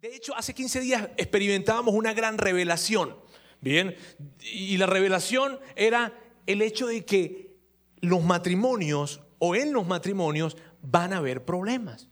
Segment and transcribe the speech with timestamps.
[0.00, 3.16] De hecho, hace 15 días experimentábamos una gran revelación.
[3.60, 3.96] Bien,
[4.40, 7.56] y la revelación era el hecho de que
[8.00, 12.08] los matrimonios o en los matrimonios van a haber problemas.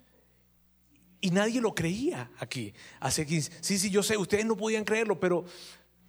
[1.20, 2.74] Y nadie lo creía aquí.
[2.98, 3.52] Hace 15.
[3.60, 5.44] Sí, sí, yo sé, ustedes no podían creerlo, pero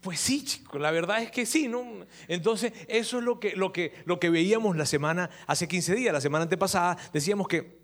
[0.02, 1.84] pues sí, chicos, la verdad es que sí, ¿no?
[2.28, 6.14] Entonces, eso es lo que, lo que, lo que veíamos la semana, hace 15 días,
[6.14, 7.77] la semana antepasada, decíamos que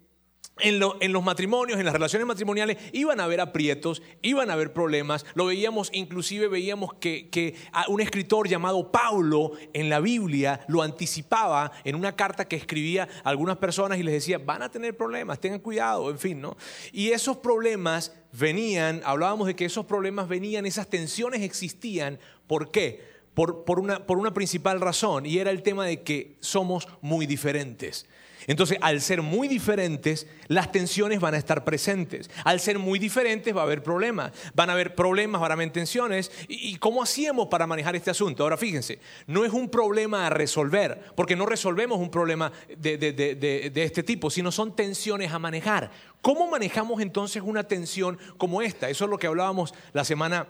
[0.60, 5.26] en, los matrimonios, en las relaciones matrimoniales, iban a haber aprietos, iban a haber problemas.
[5.34, 7.56] Lo veíamos, inclusive veíamos que,
[7.88, 13.30] un escritor llamado Pablo en la Biblia lo anticipaba en una carta que escribía a
[13.30, 16.56] algunas personas y les decía, van a tener problemas, tengan cuidado, en fin, ¿no?
[16.92, 23.12] Y esos problemas venían, hablábamos de que esos problemas venían, esas tensiones existían, ¿por qué?
[23.34, 28.06] por, una, por una principal razón, y era el tema de que somos muy diferentes.
[28.48, 32.30] Entonces, al ser muy diferentes, las tensiones van a estar presentes.
[32.44, 34.32] Al ser muy diferentes va a haber problemas.
[34.54, 36.32] Van a haber problemas, van a haber tensiones.
[36.48, 38.44] ¿Y, cómo hacíamos para manejar este asunto?
[38.44, 43.84] Ahora fíjense, no es un problema a resolver, porque no resolvemos un problema de, de
[43.84, 45.92] este tipo, sino son tensiones a manejar.
[46.22, 48.90] ¿Cómo manejamos entonces una tensión como esta?
[48.90, 50.48] Eso es lo que hablábamos la semana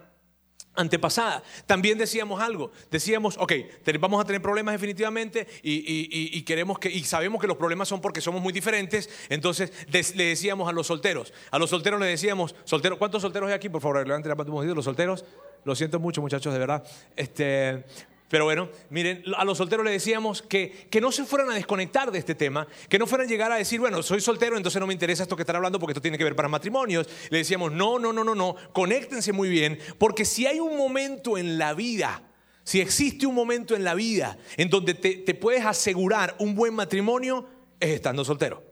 [0.75, 1.43] antepasada.
[1.65, 3.53] También decíamos algo, decíamos, ok,
[3.99, 8.21] vamos a tener problemas definitivamente y, queremos que, y sabemos que los problemas son porque
[8.21, 9.71] somos muy diferentes, entonces
[10.15, 13.69] le decíamos a los solteros, a los solteros le decíamos, solteros, ¿cuántos solteros hay aquí?
[13.69, 15.25] Por favor, levanten la mano, los solteros,
[15.63, 16.83] lo siento mucho muchachos, de verdad.
[17.15, 17.85] Este,
[18.33, 22.11] pero bueno, miren, a los solteros les decíamos que, que no se fueran a desconectar
[22.11, 24.87] de este tema, que no fueran a llegar a decir, bueno, soy soltero, entonces no
[24.87, 27.07] me interesa esto que están hablando porque esto tiene que ver para matrimonios.
[27.29, 31.37] Le decíamos, no, no, no, no, no, conéctense muy bien, porque si hay un momento
[31.37, 32.23] en la vida,
[32.63, 36.73] si existe un momento en la vida en donde te, te puedes asegurar un buen
[36.73, 37.47] matrimonio,
[37.79, 38.63] es estando soltero.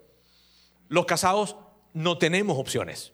[0.87, 1.55] Los casados
[1.93, 3.13] no tenemos opciones.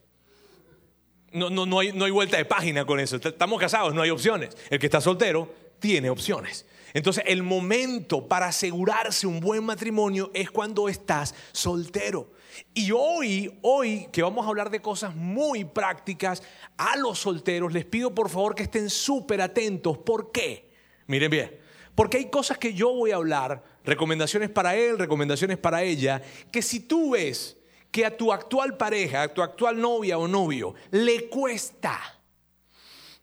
[1.34, 3.18] No, no, no, hay, no hay vuelta de página con eso.
[3.18, 4.56] Estamos casados, no hay opciones.
[4.70, 6.66] El que está soltero tiene opciones.
[6.94, 12.32] Entonces, el momento para asegurarse un buen matrimonio es cuando estás soltero.
[12.74, 16.42] Y hoy, hoy que vamos a hablar de cosas muy prácticas,
[16.78, 19.98] a los solteros les pido por favor que estén súper atentos.
[20.00, 20.72] ¿Por qué?
[21.08, 21.60] Miren bien,
[21.94, 26.22] porque hay cosas que yo voy a hablar, recomendaciones para él, recomendaciones para ella,
[26.52, 27.58] que si tú ves
[27.92, 32.00] que a tu actual pareja, a tu actual novia o novio, le cuesta...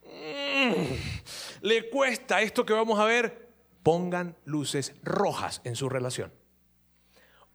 [0.05, 0.73] Mm,
[1.65, 3.49] le cuesta esto que vamos a ver,
[3.83, 6.31] pongan luces rojas en su relación.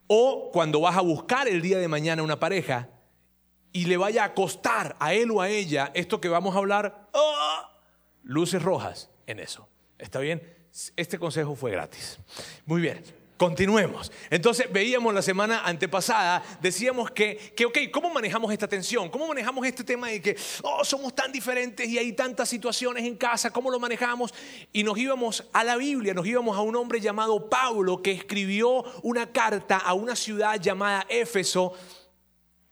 [0.08, 2.90] O cuando vas a buscar el día de mañana una pareja
[3.72, 7.08] y le vaya a costar a él o a ella esto que vamos a hablar,
[7.14, 7.80] ¡ah!
[8.24, 9.70] luces rojas en eso.
[10.00, 10.42] ¿Está bien?
[10.96, 12.18] Este consejo fue gratis.
[12.66, 13.04] Muy bien.
[13.40, 14.12] Continuemos.
[14.30, 19.08] Entonces veíamos la semana antepasada, decíamos que, que, ok, ¿cómo manejamos esta tensión?
[19.08, 23.16] ¿Cómo manejamos este tema de que, oh, somos tan diferentes y hay tantas situaciones en
[23.16, 23.50] casa?
[23.50, 24.34] ¿Cómo lo manejamos?
[24.74, 28.84] Y nos íbamos a la Biblia, nos íbamos a un hombre llamado Pablo que escribió
[29.04, 31.76] una carta a una ciudad llamada Éfeso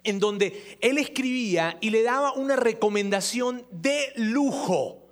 [0.03, 5.06] en donde él escribía y le daba una recomendación de lujo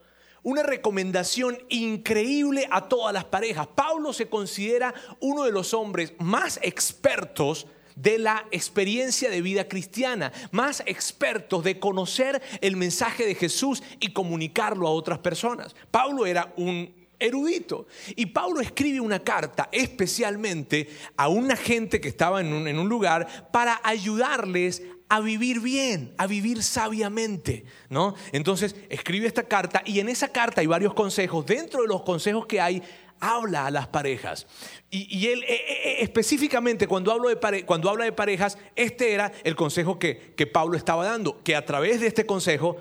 [0.46, 3.68] una recomendación increíble a todas las parejas.
[3.68, 10.32] Pablo se considera uno de los hombres más expertos de la experiencia de vida cristiana,
[10.52, 15.76] más expertos de conocer el mensaje de Jesús y comunicarlo a otras personas.
[15.90, 17.88] Pablo era un erudito.
[18.16, 22.90] Y Pablo escribe una carta especialmente a una gente que estaba en un, en un,
[22.90, 28.16] lugar para ayudarles a vivir bien, a vivir sabiamente, ¿no?
[28.32, 31.46] Entonces escribe esta carta y en esa carta hay varios consejos.
[31.46, 32.82] Dentro de los consejos que hay,
[33.20, 34.48] habla a las parejas.
[34.90, 39.32] Y, él eh, eh, eh, específicamente cuando, hablo de cuando habla de parejas, este era
[39.44, 42.78] el consejo que, que Pablo estaba dando, que a través de este consejo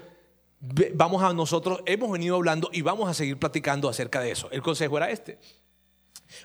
[0.94, 4.48] vamos a nosotros, hemos venido hablando y vamos a seguir platicando acerca de eso.
[4.50, 5.38] El consejo era este.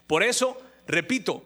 [0.07, 0.57] Por eso,
[0.87, 1.43] repito,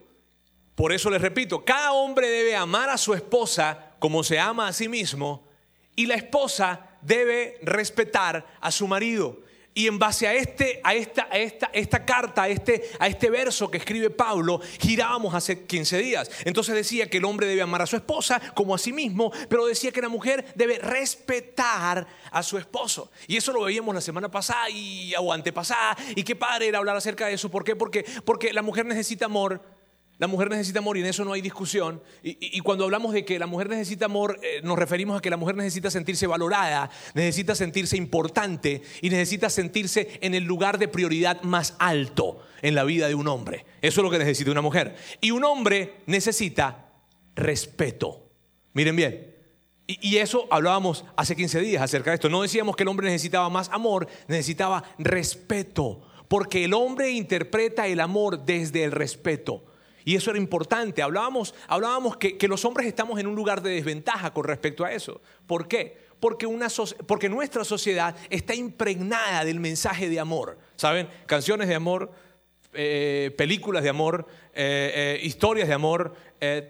[0.74, 4.72] por eso les repito, cada hombre debe amar a su esposa como se ama a
[4.74, 5.42] sí mismo
[5.96, 9.38] y la esposa debe respetar a su marido.
[9.72, 13.30] Y en base a, este, a, esta, a esta, esta carta, a este, a este
[13.30, 16.30] verso que escribe Pablo, girábamos hace 15 días.
[16.44, 19.64] Entonces decía que el hombre debe amar a su esposa como a sí mismo, pero
[19.64, 23.10] decía que la mujer debe respetar a su esposo.
[23.26, 25.96] Y eso lo veíamos la semana pasada y, o antepasada.
[26.14, 27.50] Y qué padre era hablar acerca de eso.
[27.50, 27.74] ¿Por qué?
[27.74, 29.62] Porque, porque la mujer necesita amor,
[30.18, 32.00] la mujer necesita amor y en eso no hay discusión.
[32.22, 35.36] Y, cuando hablamos de que la mujer necesita amor, eh, nos referimos a que la
[35.36, 41.42] mujer necesita sentirse valorada, necesita sentirse importante y necesita sentirse en el lugar de prioridad
[41.42, 43.66] más alto en la vida de un hombre.
[43.82, 44.94] Eso es lo que necesita una mujer.
[45.20, 46.92] Y un hombre necesita
[47.34, 48.30] respeto.
[48.72, 49.34] Miren bien,
[49.86, 52.30] Y, eso hablábamos hace 15 días acerca de esto.
[52.30, 58.00] No decíamos que el hombre necesitaba más amor, necesitaba respeto, porque el hombre interpreta el
[58.00, 59.73] amor desde el respeto.
[60.04, 61.02] Y eso era importante.
[61.02, 65.20] Hablábamos, hablábamos que, los hombres estamos en un lugar de desventaja con respecto a eso.
[65.46, 65.96] ¿Por qué?
[66.20, 66.68] Porque, una,
[67.06, 70.58] porque nuestra sociedad está impregnada del mensaje de amor.
[70.76, 71.08] ¿Saben?
[71.26, 72.12] Canciones de amor,
[72.74, 76.14] eh, películas de amor, eh, eh, historias de amor,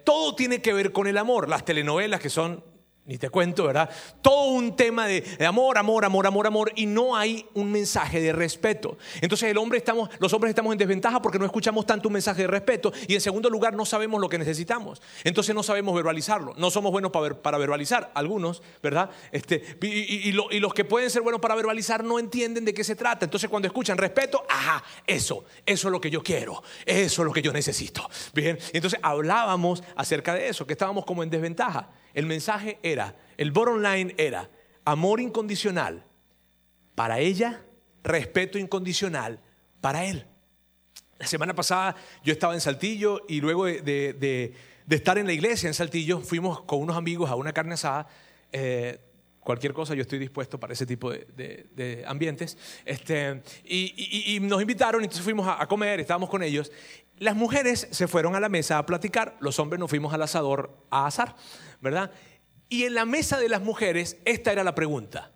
[0.05, 1.49] todo tiene que ver con el amor.
[1.49, 2.63] Las telenovelas que son
[3.07, 3.91] ni te cuento, ¿verdad?
[4.23, 8.33] Todo un tema de, amor, amor, amor, amor, amor, y no hay un mensaje de
[8.33, 8.97] respeto.
[9.21, 12.43] Entonces el hombre estamos, los hombres estamos en desventaja porque no escuchamos tanto un mensaje
[12.43, 15.03] de respeto y en segundo lugar no sabemos lo que necesitamos.
[15.23, 16.55] Entonces no sabemos verbalizarlo.
[16.57, 19.11] No somos buenos para, para verbalizar, algunos, ¿verdad?
[19.33, 23.27] Este, y, los que pueden ser buenos para verbalizar no entienden de qué se trata.
[23.27, 27.33] Entonces cuando escuchan respeto, ajá, eso, eso es lo que yo quiero, eso es lo
[27.33, 28.09] que yo necesito.
[28.33, 31.91] Bien, entonces hablábamos acerca de eso, que estábamos como en desventaja.
[32.15, 34.49] El mensaje era, el bottom line era
[34.85, 36.05] amor incondicional
[36.95, 37.63] para ella,
[38.03, 39.41] respeto incondicional
[39.81, 40.27] para él.
[41.19, 44.55] La semana pasada yo estaba en Saltillo y luego de,
[44.89, 48.07] estar en la iglesia en Saltillo fuimos con unos amigos a una carne asada.
[48.53, 48.99] Eh,
[49.41, 52.57] cualquier cosa, yo estoy dispuesto para ese tipo de, ambientes.
[52.85, 56.73] Este, y, nos invitaron, entonces fuimos a, a, comer, estábamos con ellos.
[57.19, 60.77] Las mujeres se fueron a la mesa a platicar, los hombres nos fuimos al asador
[60.91, 61.37] a asar.
[61.85, 62.11] ¿Verdad?
[62.71, 65.31] Y en la mesa de las mujeres, esta era la pregunta.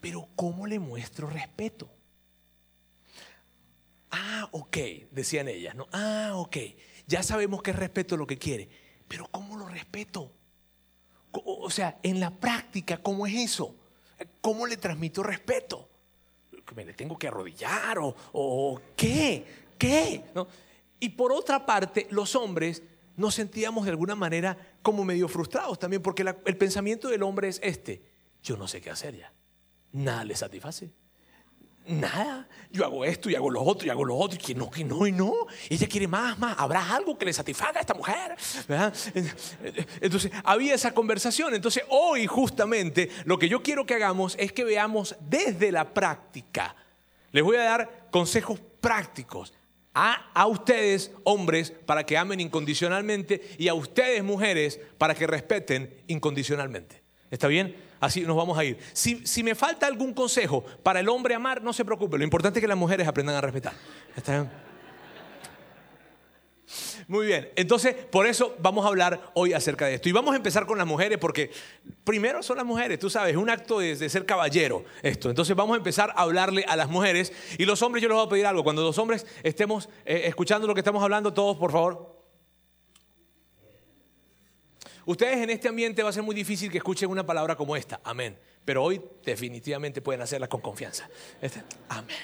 [0.00, 1.90] Pero ¿cómo le muestro respeto?
[4.12, 4.76] Ah, ok,
[5.10, 5.88] decían ellas, ¿no?
[5.92, 6.56] Ah, ok,
[7.06, 8.68] ya sabemos que respeto lo que quiere,
[9.08, 10.32] pero ¿cómo lo respeto?
[11.32, 13.74] O sea, en la práctica, ¿cómo es eso?
[14.40, 15.88] ¿Cómo le transmito respeto?
[16.76, 19.44] ¿Me le tengo que arrodillar o, o qué?
[19.76, 20.22] ¿Qué?
[21.00, 22.82] Y por otra parte, los hombres
[23.16, 27.60] nos sentíamos de alguna manera como medio frustrados también, porque el pensamiento del hombre es
[27.62, 28.02] este,
[28.42, 29.32] yo no sé qué hacer ya,
[29.92, 30.90] nada le satisface.
[31.86, 34.70] Nada, yo hago esto y hago lo otro y hago lo otro y que no,
[34.70, 35.32] que no y no.
[35.68, 36.54] Ella quiere más, más.
[36.58, 38.36] Habrá algo que le satisfaga a esta mujer.
[40.00, 41.54] Entonces, había esa conversación.
[41.54, 46.76] Entonces, hoy justamente lo que yo quiero que hagamos es que veamos desde la práctica.
[47.32, 49.52] Les voy a dar consejos prácticos
[49.94, 57.02] a, ustedes, hombres, para que amen incondicionalmente y a ustedes, mujeres, para que respeten incondicionalmente.
[57.30, 57.76] ¿Está bien?
[58.00, 58.78] Así nos vamos a ir.
[58.92, 62.18] Si, si, me falta algún consejo para el hombre amar, no se preocupe.
[62.18, 63.74] Lo importante es que las mujeres aprendan a respetar.
[64.16, 64.69] ¿Está bien?
[67.08, 70.08] Muy bien, entonces por eso vamos a hablar hoy acerca de esto.
[70.08, 71.50] Y vamos a empezar con las mujeres porque
[72.04, 75.30] primero son las mujeres, tú sabes, es un acto de, ser caballero esto.
[75.30, 78.26] Entonces vamos a empezar a hablarle a las mujeres y los hombres yo les voy
[78.26, 78.62] a pedir algo.
[78.62, 82.20] Cuando los hombres estemos eh, escuchando lo que estamos hablando, todos por favor.
[85.06, 88.00] Ustedes en este ambiente va a ser muy difícil que escuchen una palabra como esta,
[88.04, 88.38] amén.
[88.64, 91.08] Pero hoy definitivamente pueden hacerla con confianza.
[91.42, 92.16] Este, amén.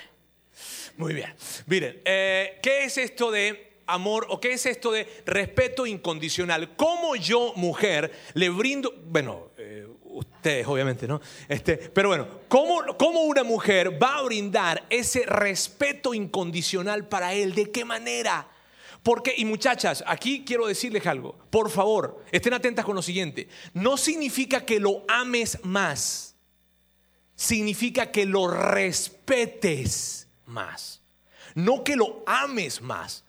[0.96, 1.34] Muy bien.
[1.66, 6.76] Miren, eh, ¿qué es esto de amor o qué es esto de respeto incondicional?
[6.76, 11.20] ¿Cómo yo, mujer, le brindo, bueno, eh, ustedes obviamente, ¿no?
[11.48, 17.54] Este, pero bueno, ¿cómo, ¿cómo una mujer va a brindar ese respeto incondicional para él?
[17.54, 18.48] ¿De qué manera?
[19.02, 23.96] Porque, y muchachas, aquí quiero decirles algo, por favor, estén atentas con lo siguiente, no
[23.96, 26.34] significa que lo ames más,
[27.36, 31.02] significa que lo respetes más,
[31.54, 33.25] no que lo ames más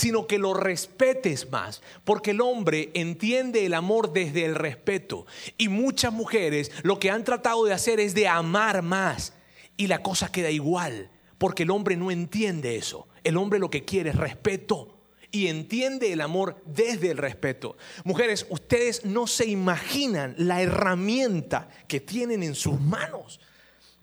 [0.00, 5.26] sino que lo respetes más, porque el hombre entiende el amor desde el respeto
[5.58, 9.34] y muchas mujeres lo que han tratado de hacer es de amar más
[9.76, 13.84] y la cosa queda igual, porque el hombre no entiende eso, el hombre lo que
[13.84, 14.96] quiere es respeto
[15.30, 17.76] y entiende el amor desde el respeto.
[18.04, 23.38] Mujeres, ustedes no se imaginan la herramienta que tienen en sus manos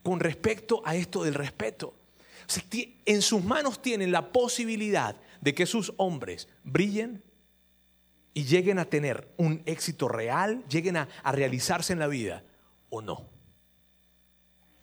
[0.04, 1.96] con respecto a esto del respeto.
[3.08, 7.24] En sus manos tienen la posibilidad de que sus hombres brillen
[8.34, 12.44] y lleguen a tener un éxito real, lleguen a, realizarse en la vida
[12.90, 13.28] o no.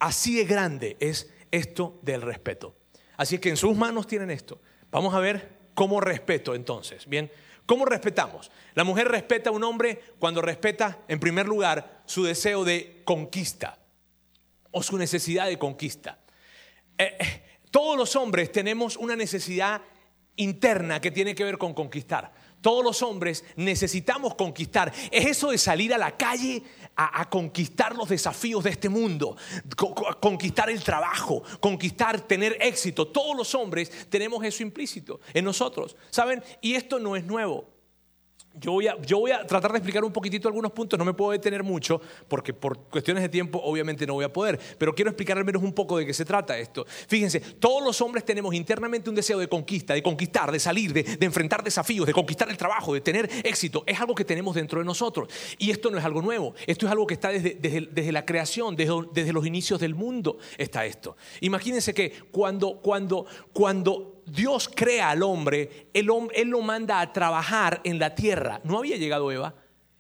[0.01, 2.77] Así de grande es esto del respeto.
[3.17, 4.61] Así que en sus manos tienen esto.
[4.91, 7.07] Vamos a ver cómo respeto entonces.
[7.07, 7.31] Bien,
[7.65, 8.51] ¿cómo respetamos?
[8.75, 13.79] La mujer respeta a un hombre cuando respeta, en primer lugar, su deseo de conquista
[14.73, 16.19] o su necesidad de conquista.
[16.99, 19.81] Eh, eh, todos los hombres tenemos una necesidad
[20.37, 22.33] interna que tiene que ver con conquistar.
[22.61, 24.91] Todos los hombres necesitamos conquistar.
[25.11, 26.63] Es eso de salir a la calle
[26.97, 29.37] a, conquistar los desafíos de este mundo,
[30.21, 33.09] conquistar el trabajo, conquistar, tener éxito.
[33.09, 36.43] Todos los hombres tenemos eso implícito en nosotros, ¿saben?
[36.63, 37.74] Y esto no es nuevo.
[38.57, 41.13] Yo voy, a, yo voy, a, tratar de explicar un poquitito algunos puntos, no me
[41.13, 45.11] puedo detener mucho, porque por cuestiones de tiempo obviamente no voy a poder, pero quiero
[45.11, 46.87] explicar al menos un poco de qué se trata esto.
[47.09, 51.19] Fíjense, todos los hombres tenemos internamente un deseo de conquista, de conquistar, de salir, de,
[51.27, 53.83] enfrentar desafíos, de conquistar el trabajo, de tener éxito.
[53.87, 55.29] Es algo que tenemos dentro de nosotros.
[55.59, 58.77] Y esto no es algo nuevo, esto es algo que está desde, desde, la creación,
[58.77, 61.17] desde, desde, los inicios del mundo está esto.
[61.41, 67.99] Imagínense que cuando, cuando, cuando Dios crea al hombre, él lo manda a trabajar en
[67.99, 68.61] la tierra.
[68.65, 69.55] No había llegado Eva.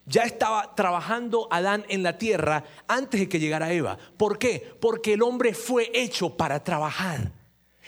[0.06, 3.96] Ya estaba trabajando Adán en la tierra antes de que llegara Eva.
[4.16, 4.76] ¿Por qué?
[4.80, 7.32] Porque el hombre fue hecho para trabajar.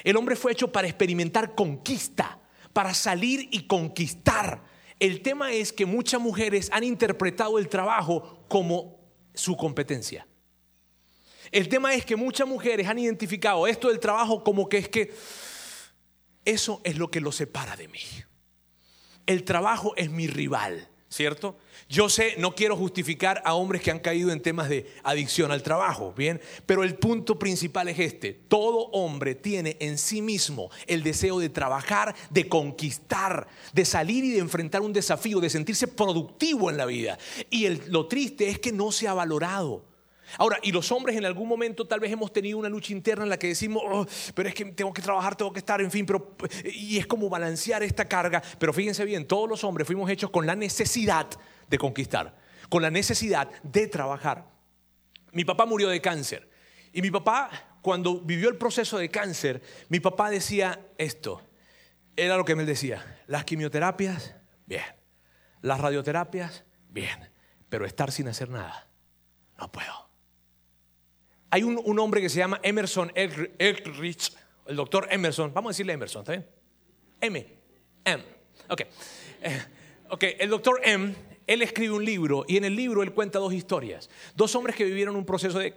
[0.03, 2.39] El hombre fue hecho para experimentar conquista,
[2.73, 4.63] para salir y conquistar.
[4.99, 8.99] El tema es que muchas mujeres han interpretado el trabajo como
[9.35, 10.27] su competencia.
[11.53, 15.13] El tema es que muchas mujeres han identificado esto del trabajo como que es que
[16.47, 18.01] eso es lo que lo separa de mí.
[19.27, 21.59] El trabajo es mi rival, ¿cierto?
[21.89, 25.63] Yo sé, no quiero justificar a hombres que han caído en temas de adicción al
[25.63, 26.41] trabajo, ¿bien?
[26.65, 28.33] Pero el punto principal es este.
[28.33, 34.31] Todo hombre tiene en sí mismo el deseo de trabajar, de conquistar, de salir y
[34.31, 37.19] de enfrentar un desafío, de sentirse productivo en la vida.
[37.51, 39.96] Y lo triste es que no se ha valorado.
[40.39, 43.31] Ahora, y los hombres en algún momento tal vez hemos tenido una lucha interna en
[43.31, 46.05] la que decimos, oh, pero es que tengo que trabajar, tengo que estar, en fin,
[46.05, 48.43] pero, y es como balancear esta carga.
[48.59, 51.29] Pero fíjense bien, todos los hombres fuimos hechos con la necesidad
[51.69, 52.37] de conquistar,
[52.69, 54.47] con la necesidad de trabajar.
[55.33, 56.51] Mi papá murió de cáncer.
[56.93, 57.51] Y mi papá,
[57.83, 61.43] cuando vivió el proceso de cáncer, mi papá decía esto.
[62.17, 63.21] Era lo que me decía.
[63.27, 64.85] Las quimioterapias, bien.
[65.61, 67.31] Las radioterapias, bien.
[67.69, 68.89] Pero estar sin hacer nada,
[69.59, 70.06] no puedo.
[71.51, 74.33] Hay un, hombre que se llama Emerson Eldridge,
[74.67, 76.47] el doctor Emerson, vamos a decirle Emerson, ¿está bien?
[77.21, 77.47] M,
[78.05, 78.25] M,
[78.69, 78.81] ok.
[79.43, 79.63] Eh,
[80.11, 81.15] ok, el doctor M,
[81.47, 84.11] él escribe un libro y en el libro él cuenta dos historias.
[84.35, 85.75] Dos hombres que vivieron un proceso de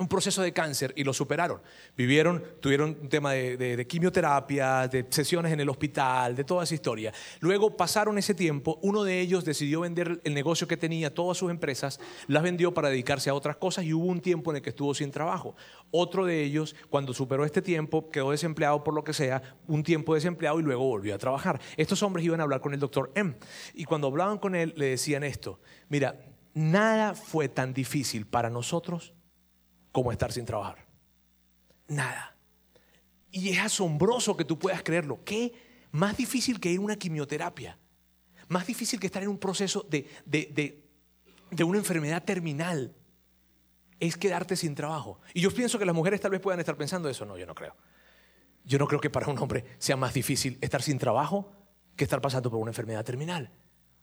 [0.00, 1.60] un proceso de cáncer y lo superaron.
[1.94, 7.12] Vivieron, tuvieron un tema de, quimioterapia, de sesiones en el hospital, de toda esa historia.
[7.40, 11.50] Luego pasaron ese tiempo, uno de ellos decidió vender el negocio que tenía, todas sus
[11.50, 14.70] empresas, las vendió para dedicarse a otras cosas y hubo un tiempo en el que
[14.70, 15.54] estuvo sin trabajo.
[15.90, 20.14] Otro de ellos, cuando superó este tiempo, quedó desempleado por lo que sea, un tiempo
[20.14, 21.60] desempleado y luego volvió a trabajar.
[21.76, 23.36] Estos hombres iban a hablar con el doctor M
[23.74, 26.18] y cuando hablaban con él le decían esto, mira,
[26.54, 29.12] nada fue tan difícil para nosotros
[29.92, 30.84] como estar sin trabajar.
[31.88, 32.36] Nada.
[33.30, 35.24] Y es asombroso que tú puedas creerlo.
[35.24, 35.52] ¿Qué
[35.92, 37.78] más difícil que ir a una quimioterapia?
[38.48, 42.94] Más difícil que estar en un proceso de, de, una enfermedad terminal
[44.00, 45.20] es quedarte sin trabajo.
[45.34, 47.24] Y yo pienso que las mujeres tal vez puedan estar pensando eso.
[47.24, 47.76] No, yo no creo.
[48.64, 51.52] Yo no creo que para un hombre sea más difícil estar sin trabajo
[51.96, 53.52] que estar pasando por una enfermedad terminal.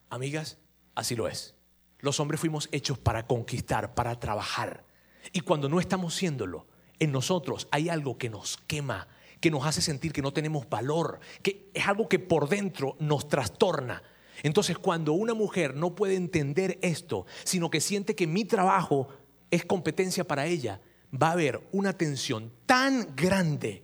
[0.10, 0.58] Amigas,
[0.96, 1.56] así lo es.
[2.00, 4.87] Los hombres fuimos hechos para conquistar, para trabajar.
[5.32, 6.68] Y cuando no estamos siéndolo,
[7.00, 9.08] en nosotros hay algo que nos quema,
[9.40, 13.28] que nos hace sentir que no tenemos valor, que es algo que por dentro nos
[13.28, 14.02] trastorna.
[14.44, 19.10] Entonces, cuando una mujer no puede entender esto, sino que siente que mi trabajo
[19.50, 20.82] es competencia para ella,
[21.14, 23.84] va a haber una tensión tan grande,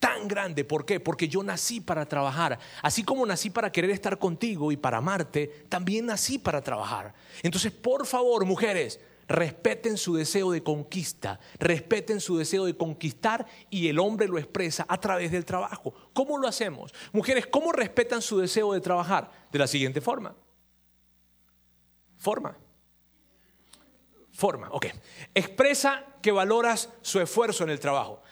[0.00, 0.64] tan grande.
[0.64, 1.00] ¿Por qué?
[1.00, 2.58] Porque yo nací para trabajar.
[2.82, 7.14] Así como nací para querer estar contigo y para amarte, también nací para trabajar.
[7.42, 13.88] Entonces, por favor, mujeres, respeten su deseo de conquista, respeten su deseo de conquistar y
[13.88, 15.94] el hombre lo expresa a través del trabajo.
[16.12, 16.92] ¿Cómo lo hacemos?
[17.12, 19.30] Mujeres, ¿cómo respetan su deseo de trabajar?
[19.50, 20.34] De la siguiente forma.
[22.16, 22.56] Forma.
[24.32, 24.86] Forma, ok.
[25.34, 28.22] Expresa que valoras su esfuerzo en el trabajo.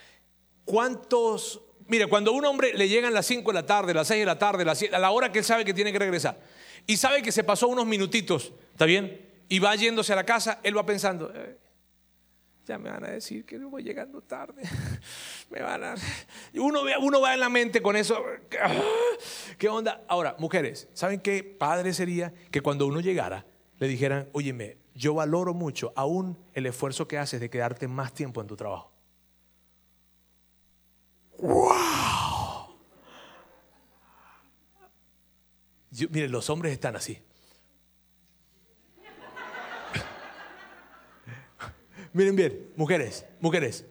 [0.64, 1.60] ¿Cuántos...
[1.86, 4.26] Mire, cuando a un hombre le llegan las 5 de la tarde, las 6 de
[4.26, 6.40] la tarde, a la hora que él sabe que tiene que regresar,
[6.86, 9.31] y sabe que se pasó unos minutitos, ¿está bien?
[9.48, 11.32] Y va yéndose a la casa, él va pensando,
[12.66, 14.62] ya me van a decir que voy llegando tarde.
[15.50, 15.94] me van a...
[16.54, 18.22] Uno, uno va en la mente con eso.
[19.58, 20.04] ¿Qué onda?
[20.08, 23.46] Ahora, mujeres, ¿saben qué padre sería que cuando uno llegara
[23.78, 28.40] le dijeran, óyeme, yo valoro mucho aún el esfuerzo que haces de quedarte más tiempo
[28.40, 28.92] en tu trabajo?
[31.38, 31.72] ¡Wow!
[36.10, 37.18] miren, los hombres están así.
[42.12, 43.86] Miren bien, mujeres, mujeres,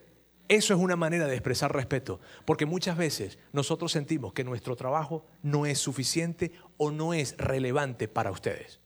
[0.48, 5.25] eso es una manera de expresar respeto, porque muchas veces nosotros sentimos que nuestro trabajo
[5.42, 8.80] no es suficiente o no es relevante para ustedes,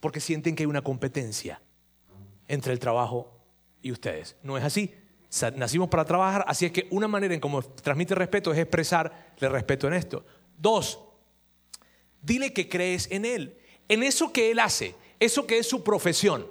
[0.00, 1.60] porque sienten que hay una competencia
[2.48, 3.40] entre el trabajo
[3.82, 4.36] y ustedes.
[4.42, 4.94] No es así.
[5.56, 9.88] Nacimos para trabajar, así es que una manera en cómo transmite respeto es expresarle respeto
[9.88, 10.24] en esto.
[10.56, 11.00] Dos,
[12.26, 13.56] Dile que crees en Él,
[13.88, 16.44] en eso que Él hace, eso que es su profesión.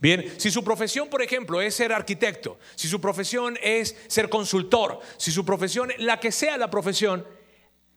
[0.00, 4.98] Bien, si su profesión, por ejemplo, es ser arquitecto, si su profesión es ser consultor,
[5.18, 7.26] si su profesión, la que sea la profesión,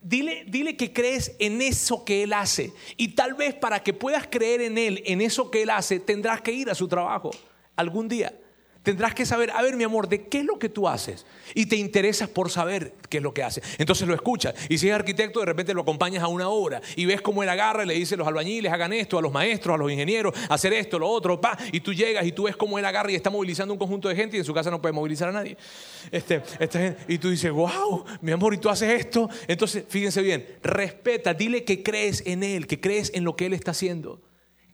[0.02, 2.74] dile, dile que crees en eso que Él hace.
[2.98, 6.42] Y tal vez para que puedas creer en Él, en eso que Él hace, tendrás
[6.42, 7.32] que ir a su trabajo
[7.78, 8.38] algún día.
[8.84, 11.26] Tendrás que saber, a ver mi amor, ¿de qué es lo que tú haces?
[11.56, 13.62] Y te interesas por saber qué es lo que hace.
[13.78, 14.54] Entonces lo escuchas.
[14.68, 17.50] Y si es arquitecto, de repente lo acompañas a una obra y ves cómo él
[17.50, 20.34] agarra y le dice a los albañiles, hagan esto, a los maestros, a los ingenieros,
[20.50, 21.58] hacer esto, lo otro, pa.
[21.72, 24.16] Y tú llegas y tú ves cómo él agarra y está movilizando un conjunto de
[24.16, 25.56] gente y en su casa no puede movilizar a nadie.
[26.12, 26.44] Este,
[27.08, 29.30] y tú dices, wow, mi amor, y tú haces esto.
[29.48, 33.54] Entonces, fíjense bien, respeta, dile que crees en él, que crees en lo que él
[33.54, 34.22] está haciendo.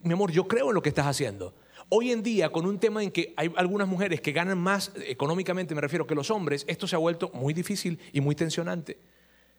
[0.02, 1.54] Mi amor, yo creo en lo que estás haciendo.
[1.92, 5.74] Hoy en día, con un tema en que hay algunas mujeres que ganan más económicamente,
[5.74, 9.00] me refiero, que los hombres, esto se ha vuelto muy difícil y muy tensionante.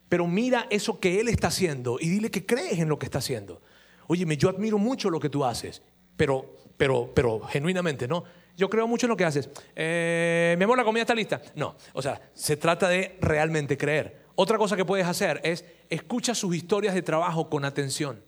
[0.09, 3.19] Pero mira eso que él está haciendo y dile que crees en lo que está
[3.19, 3.61] haciendo.
[4.07, 5.83] Óyeme, yo admiro mucho lo que tú haces,
[6.17, 8.23] pero, pero, pero genuinamente, ¿no?
[8.57, 9.51] Yo creo mucho en lo que haces.
[9.75, 11.43] Eh, mi amor, la comida está lista.
[11.57, 14.27] No, o sea, se trata de realmente creer.
[14.37, 18.23] Otra cosa que puedes hacer es escucha sus historias de trabajo con atención.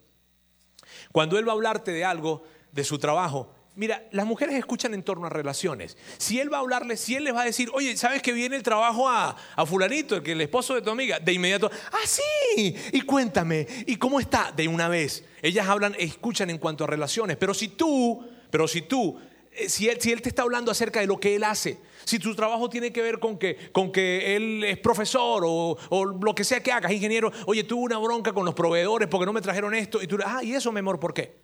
[1.13, 2.43] Cuando él va a hablarte de algo,
[2.73, 5.97] de su trabajo, Mira, las mujeres escuchan en torno a relaciones.
[6.19, 8.55] Si él va a hablarles, si él les va a decir, oye, ¿sabes que viene
[8.57, 9.35] el trabajo a,
[9.67, 11.19] fulanito, el, que el esposo de tu amiga?
[11.19, 14.53] De inmediato, ah, sí, y cuéntame, ¿y cómo está?
[14.55, 15.25] De una vez.
[15.41, 19.19] Ellas hablan, escuchan en cuanto a relaciones, pero si tú, pero si tú,
[19.53, 22.19] eh, si él, si él te está hablando acerca de lo que él hace, si
[22.19, 26.35] tu trabajo tiene que ver con que, con que él es profesor o, o, lo
[26.35, 29.41] que sea que hagas, ingeniero, oye, tuve una bronca con los proveedores porque no me
[29.41, 31.41] trajeron esto, y tú, ah, ¿y eso, mi amor, por qué?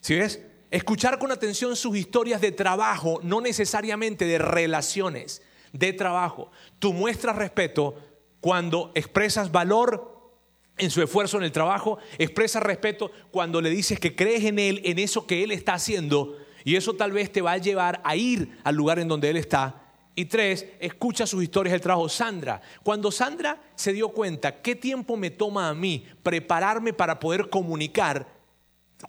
[0.00, 0.40] ¿Sí ves?
[0.72, 5.42] Escuchar con atención sus historias de trabajo, no necesariamente de relaciones,
[5.74, 6.50] de trabajo.
[6.78, 7.94] Tú muestras respeto
[8.40, 10.32] cuando expresas valor
[10.78, 14.80] en su esfuerzo en el trabajo, expresas respeto cuando le dices que crees en él,
[14.86, 18.16] en eso que él está haciendo, y eso tal vez te va a llevar a
[18.16, 19.92] ir al lugar en donde él está.
[20.14, 22.08] Y tres, escucha sus historias del trabajo.
[22.08, 27.50] Sandra, cuando Sandra se dio cuenta qué tiempo me toma a mí prepararme para poder
[27.50, 28.31] comunicar,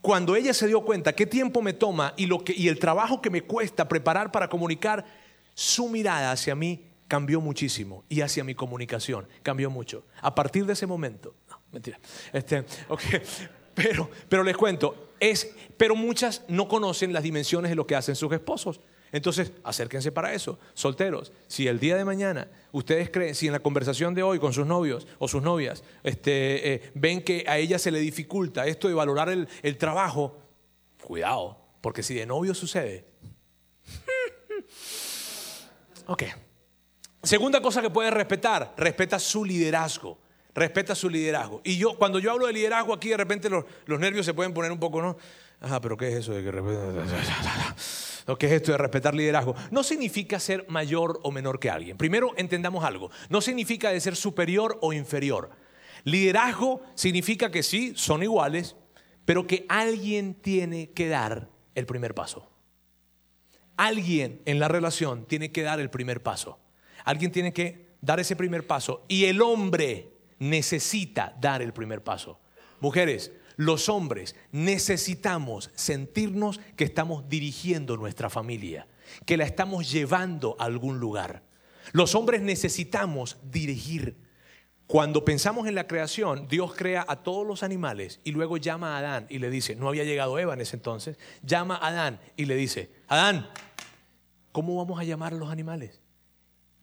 [0.01, 3.21] cuando ella se dio cuenta qué tiempo me toma y, lo que, y el trabajo
[3.21, 5.05] que me cuesta preparar para comunicar,
[5.53, 10.05] su mirada hacia mí cambió muchísimo y hacia mi comunicación cambió mucho.
[10.21, 11.99] A partir de ese momento, no, mentira,
[12.31, 12.65] este,
[13.75, 18.15] pero, pero les cuento, es, pero muchas no conocen las dimensiones de lo que hacen
[18.15, 18.79] sus esposos.
[19.13, 21.31] Entonces, acérquense para eso, solteros.
[21.47, 24.65] Si el día de mañana ustedes creen, si en la conversación de hoy con sus
[24.65, 28.95] novios o sus novias este, eh, ven que a ella se le dificulta esto de
[28.95, 30.35] valorar el, trabajo,
[31.03, 33.05] cuidado, porque si de novio sucede.
[36.07, 36.23] ok.
[37.21, 40.17] Segunda cosa que puedes respetar, respeta su liderazgo.
[40.55, 41.61] Respeta su liderazgo.
[41.63, 44.53] Y yo, cuando yo hablo de liderazgo aquí, de repente los, los nervios se pueden
[44.53, 45.17] poner un poco, ¿no?
[45.61, 46.51] Ajá, pero ¿qué es eso de que
[48.25, 51.97] lo que es esto de respetar liderazgo, no significa ser mayor o menor que alguien.
[51.97, 55.51] Primero entendamos algo, no significa de ser superior o inferior.
[56.03, 58.75] Liderazgo significa que sí, son iguales,
[59.25, 62.49] pero que alguien tiene que dar el primer paso.
[63.77, 66.59] Alguien en la relación tiene que dar el primer paso.
[67.05, 72.39] Alguien tiene que dar ese primer paso y el hombre necesita dar el primer paso.
[72.79, 78.87] Mujeres, los hombres necesitamos sentirnos que estamos dirigiendo nuestra familia,
[79.25, 81.43] que la estamos llevando a algún lugar.
[81.91, 84.17] Los hombres necesitamos dirigir.
[84.87, 88.99] Cuando pensamos en la creación, Dios crea a todos los animales y luego llama a
[88.99, 92.45] Adán y le dice, no había llegado Eva en ese entonces, llama a Adán y
[92.45, 93.49] le dice, Adán,
[94.51, 96.01] ¿cómo vamos a llamar a los animales?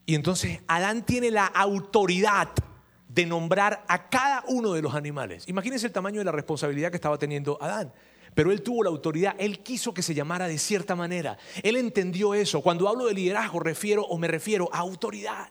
[0.07, 2.49] Y entonces Adán tiene la autoridad
[3.13, 5.45] de nombrar a cada uno de los animales.
[5.49, 7.93] Imagínense el tamaño de la responsabilidad que estaba teniendo Adán.
[8.35, 11.37] Pero él tuvo la autoridad, él quiso que se llamara de cierta manera.
[11.65, 12.63] Él entendió eso.
[12.63, 15.49] Cuando hablo de liderazgo refiero o me refiero a autoridad.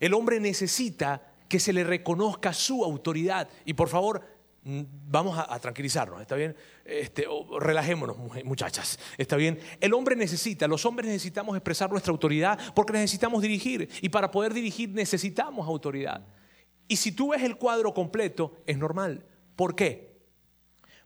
[0.00, 3.48] El hombre necesita que se le reconozca su autoridad.
[3.64, 4.20] Y por favor,
[4.64, 6.56] mm, vamos a, tranquilizarnos, ¿está bien?
[6.84, 7.26] Este,
[7.60, 9.60] relajémonos, muchachas, ¿está bien?
[9.80, 13.88] El hombre necesita, los hombres necesitamos expresar nuestra autoridad porque necesitamos dirigir.
[14.02, 16.26] Y para poder dirigir necesitamos autoridad.
[16.88, 19.24] Y si tú ves el cuadro completo, es normal.
[19.56, 20.16] ¿Por qué?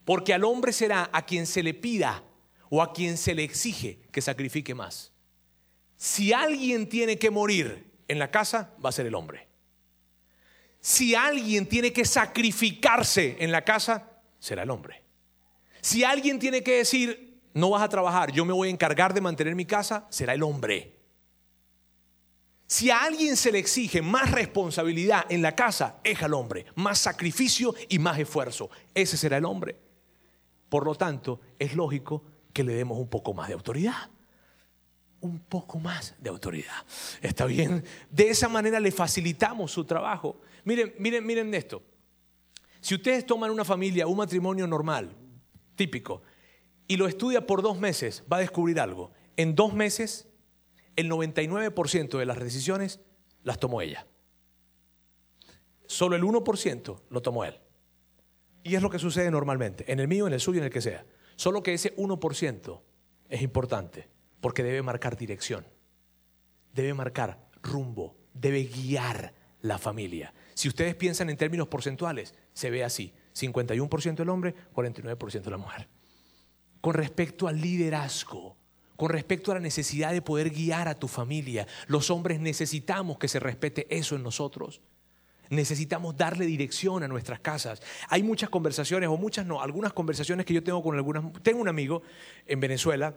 [0.04, 2.24] Porque al hombre será a quien se le pida
[2.68, 5.12] o a quien se le exige que sacrifique más.
[5.96, 9.48] Si alguien tiene que morir en la casa, va a ser el hombre.
[10.80, 15.04] Si alguien tiene que sacrificarse en la casa, será el hombre.
[15.82, 19.20] Si alguien tiene que decir, no vas a trabajar, yo me voy a encargar de
[19.20, 20.99] mantener mi casa, será el hombre.
[22.70, 27.00] Si a alguien se le exige más responsabilidad en la casa, es al hombre, más
[27.00, 28.70] sacrificio y más esfuerzo.
[28.94, 29.76] Ese será el hombre.
[30.68, 34.08] Por lo tanto, es lógico que le demos un poco más de autoridad.
[35.18, 36.86] Un poco más de autoridad.
[37.20, 37.84] ¿Está bien?
[38.08, 40.40] De esa manera le facilitamos su trabajo.
[40.62, 41.82] Miren, miren, miren esto.
[42.80, 45.16] Si ustedes toman una familia, un matrimonio normal,
[45.74, 46.22] típico,
[46.86, 49.10] y lo estudia por dos meses, va a descubrir algo.
[49.36, 50.29] En dos meses
[50.96, 53.00] el 99% de las decisiones
[53.42, 54.06] las tomó ella.
[55.86, 57.58] Solo el 1% lo tomó él.
[58.62, 60.82] Y es lo que sucede normalmente, en el mío, en el suyo, en el que
[60.82, 61.04] sea.
[61.36, 62.80] Solo que ese 1%
[63.28, 64.08] es importante
[64.40, 65.66] porque debe marcar dirección,
[66.74, 70.32] debe marcar rumbo, debe guiar la familia.
[70.54, 75.88] Si ustedes piensan en términos porcentuales, se ve así, 51% el hombre, 49% la mujer.
[76.80, 78.56] Con respecto al liderazgo,
[79.00, 81.66] con respecto a la necesidad de poder guiar a tu familia.
[81.86, 84.82] Los hombres necesitamos que se respete eso en nosotros.
[85.48, 87.80] Necesitamos darle dirección a nuestras casas.
[88.10, 91.24] Hay muchas conversaciones, o muchas no, algunas conversaciones que yo tengo con algunas.
[91.42, 92.02] Tengo un amigo
[92.46, 93.14] en Venezuela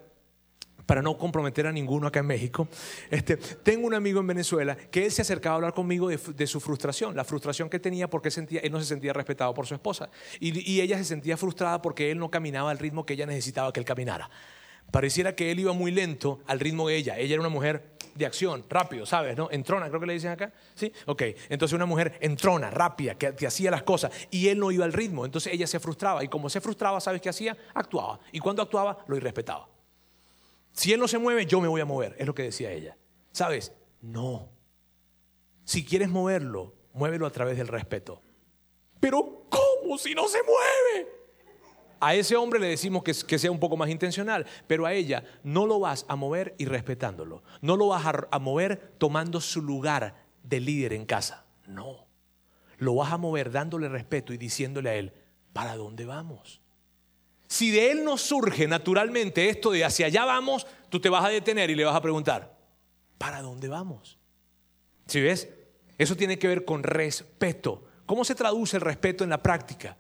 [0.85, 2.67] para no comprometer a ninguno acá en México,
[3.09, 6.59] este, tengo un amigo en Venezuela que él se acercaba a hablar conmigo de, su
[6.59, 10.09] frustración, la frustración que tenía porque sentía, él no se sentía respetado por su esposa
[10.41, 13.71] y, y, ella se sentía frustrada porque él no caminaba al ritmo que ella necesitaba
[13.71, 14.29] que él caminara.
[14.91, 17.17] Pareciera que él iba muy lento al ritmo de ella.
[17.17, 19.35] Ella era una mujer de acción, rápido, ¿sabes?
[19.35, 19.49] ¿No?
[19.51, 20.53] Entrona, creo que le dicen acá.
[20.75, 20.91] ¿Sí?
[21.07, 21.23] Ok.
[21.49, 24.11] Entonces una mujer entrona, rápida, que, que, hacía las cosas.
[24.29, 25.25] Y él no iba al ritmo.
[25.25, 26.23] Entonces ella se frustraba.
[26.23, 27.57] Y como se frustraba, ¿sabes qué hacía?
[27.73, 28.19] Actuaba.
[28.31, 29.67] Y cuando actuaba, lo irrespetaba.
[30.71, 32.15] Si él no se mueve, yo me voy a mover.
[32.17, 32.97] Es lo que decía ella.
[33.31, 33.71] ¿Sabes?
[34.01, 34.49] No.
[35.63, 38.21] Si quieres moverlo, muévelo a través del respeto.
[38.99, 41.22] Pero ¿cómo si no se mueve?
[42.05, 45.65] A ese hombre le decimos que, sea un poco más intencional, pero a ella no
[45.65, 47.43] lo vas a mover y respetándolo.
[47.61, 50.13] No lo vas a, a mover tomando su lugar
[50.43, 51.45] de líder en casa.
[51.65, 52.05] No.
[52.77, 55.13] Lo vas a mover dándole respeto y diciéndole a él,
[55.53, 56.59] ¿para dónde vamos?
[57.47, 61.29] Si de él no surge naturalmente esto de hacia allá vamos, tú te vas a
[61.29, 62.57] detener y le vas a preguntar,
[63.17, 64.19] ¿para dónde vamos?
[65.07, 65.47] ¿Sí ves?
[65.97, 67.85] Eso tiene que ver con respeto.
[68.05, 69.97] ¿Cómo se traduce el respeto en la práctica?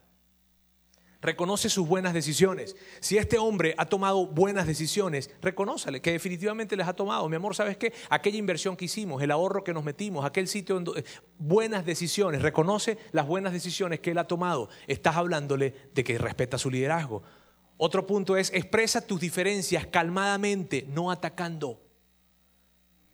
[1.23, 2.75] Reconoce sus buenas decisiones.
[2.99, 7.27] Si este hombre ha tomado buenas decisiones, reconózale que definitivamente les ha tomado.
[7.29, 7.93] Mi amor, ¿sabes qué?
[8.09, 11.05] Aquella inversión que hicimos, el ahorro que nos metimos, aquel sitio, donde,
[11.39, 14.69] buenas decisiones, reconoce las buenas decisiones que él ha tomado.
[14.85, 17.23] Estás hablándole de que respeta su liderazgo.
[17.77, 21.81] Otro punto es, expresa tus diferencias calmadamente, no atacando.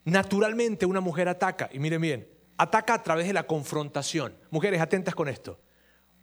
[0.04, 4.36] Naturalmente una mujer ataca, y miren bien, ataca a través de la confrontación.
[4.50, 5.60] Mujeres, atentas con esto.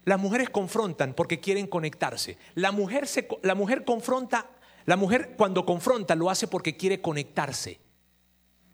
[0.07, 2.38] Las mujeres confrontan porque quieren conectarse.
[2.55, 4.49] La mujer, se, la mujer confronta,
[4.85, 7.81] la mujer cuando confronta lo hace porque quiere conectarse.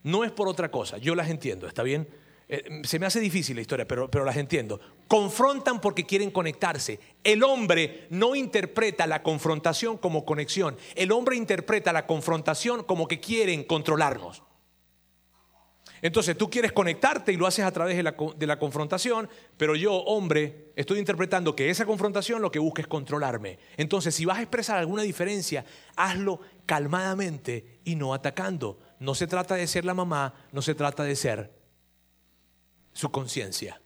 [0.03, 2.07] No es por otra cosa, yo las entiendo, ¿está bien?
[2.51, 4.79] Eh, se me hace difícil la historia, pero, pero las entiendo.
[5.09, 7.01] Confrontan porque quieren conectarse.
[7.25, 10.77] El hombre no interpreta la confrontación como conexión.
[10.95, 14.43] El hombre interpreta la confrontación como que quieren controlarnos.
[16.03, 20.73] Entonces tú quieres conectarte y lo haces a través de la, confrontación, pero yo, hombre,
[20.75, 23.61] estoy interpretando que esa confrontación lo que busca es controlarme.
[23.77, 28.81] Entonces, si vas a expresar alguna diferencia, hazlo calmadamente y no atacando.
[28.99, 31.53] No se trata de ser la mamá, no se trata de ser
[32.93, 33.81] su conciencia.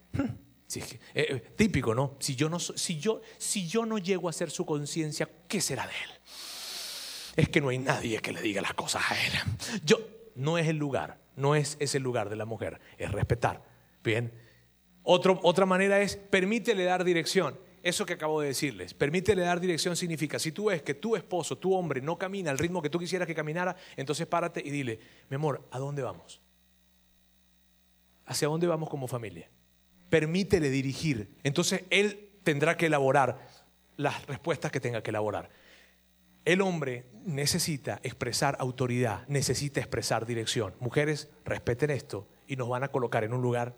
[0.75, 2.17] Eh, eh, típico, ¿no?
[2.19, 5.87] Si yo no, si, yo, si yo no llego a ser su conciencia, ¿qué será
[5.87, 6.11] de él?
[7.37, 9.33] Es que no hay nadie que le diga las cosas a él.
[9.85, 9.99] Yo,
[10.35, 13.63] no es el lugar no es ese lugar de la mujer, es respetar.
[14.03, 14.33] Bien.
[15.03, 17.59] otra manera es permítele dar dirección.
[17.83, 21.57] Eso que acabo de decirles, permítele dar dirección significa, si tú ves que tu esposo,
[21.57, 24.99] tu hombre, no camina al ritmo que tú quisieras que caminara, entonces párate y dile,
[25.31, 26.41] mi amor, ¿a dónde vamos?
[28.25, 29.49] ¿Hacia dónde vamos como familia?
[30.11, 31.29] Permítele dirigir.
[31.45, 33.47] Entonces él tendrá que elaborar
[33.97, 35.49] las respuestas que tenga que elaborar.
[36.47, 40.75] El hombre necesita expresar autoridad, necesita expresar dirección.
[40.79, 43.75] Mujeres, respeten esto y nos van a colocar en un lugar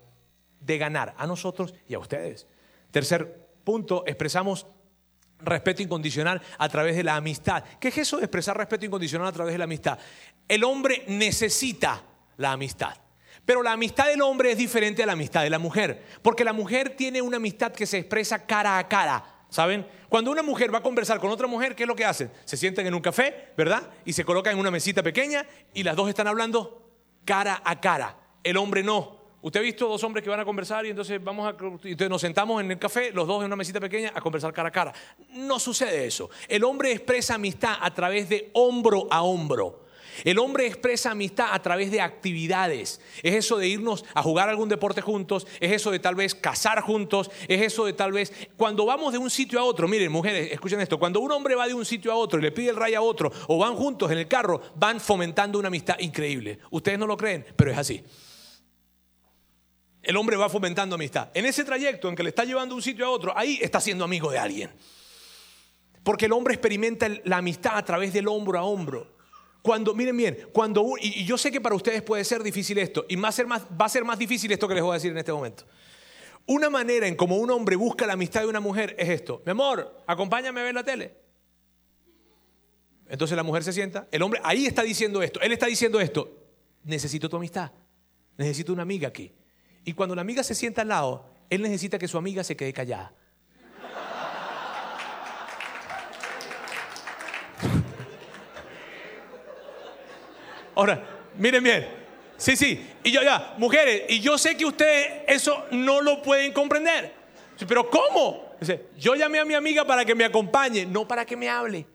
[0.61, 2.45] de ganar a nosotros y a ustedes.
[2.91, 4.67] Tercer punto, expresamos
[5.39, 7.63] respeto incondicional a través de la amistad.
[7.79, 9.97] ¿Qué es eso de expresar respeto incondicional a través de la amistad?
[10.47, 12.03] El hombre necesita
[12.37, 12.95] la amistad.
[13.45, 16.53] Pero la amistad del hombre es diferente a la amistad de la mujer, porque la
[16.53, 19.87] mujer tiene una amistad que se expresa cara a cara, ¿Saben?
[20.09, 22.31] Cuando una mujer va a conversar con otra mujer, ¿qué es lo que hacen?
[22.45, 23.89] Se sientan en un café, ¿verdad?
[24.05, 26.83] Y se colocan en una mesita pequeña y las dos están hablando
[27.25, 28.17] cara a cara.
[28.43, 29.17] El hombre no.
[29.41, 32.21] Usted ha visto dos hombres que van a conversar y entonces vamos a entonces nos
[32.21, 34.93] sentamos en el café, los dos en una mesita pequeña a conversar cara a cara.
[35.29, 36.29] No sucede eso.
[36.47, 39.85] El hombre expresa amistad a través de hombro a hombro.
[40.23, 43.01] El hombre expresa amistad a través de actividades.
[43.23, 46.81] Es eso de irnos a jugar algún deporte juntos, es eso de tal vez cazar
[46.81, 50.51] juntos, es eso de tal vez cuando vamos de un sitio a otro, miren mujeres,
[50.51, 52.75] escuchen esto, cuando un hombre va de un sitio a otro y le pide el
[52.75, 56.59] ray a otro o van juntos en el carro, van fomentando una amistad increíble.
[56.71, 58.03] Ustedes no lo creen, pero es así.
[60.01, 61.29] El hombre va fomentando amistad.
[61.33, 63.79] En ese trayecto en que le está llevando de un sitio a otro, ahí está
[63.81, 64.71] siendo amigo de alguien.
[66.03, 69.18] Porque el hombre experimenta la amistad a través del hombro a hombro.
[69.61, 73.15] Cuando, miren bien, cuando, y yo sé que para ustedes puede ser difícil esto, y
[73.17, 75.65] va a, ser más, difícil esto que les voy a decir en este momento.
[76.45, 79.41] Una manera en como un hombre busca la amistad de una mujer es esto.
[79.45, 81.13] Mi amor, acompáñame a ver la tele.
[83.07, 86.31] Entonces la mujer se sienta, el hombre ahí está diciendo esto, él está diciendo esto,
[86.83, 87.71] necesito tu amistad,
[88.37, 89.33] necesito una amiga aquí.
[89.83, 92.71] Y cuando la amiga se sienta al lado, él necesita que su amiga se quede
[92.71, 93.13] callada.
[100.79, 101.03] Ahora,
[101.35, 101.89] miren bien.
[102.37, 102.89] Sí, sí.
[103.03, 107.13] Y yo ya, mujeres, y yo sé que ustedes eso no lo pueden comprender.
[107.67, 108.47] Pero ¿cómo?
[108.97, 111.85] yo llamé a mi amiga para que me acompañe, no para que me hable.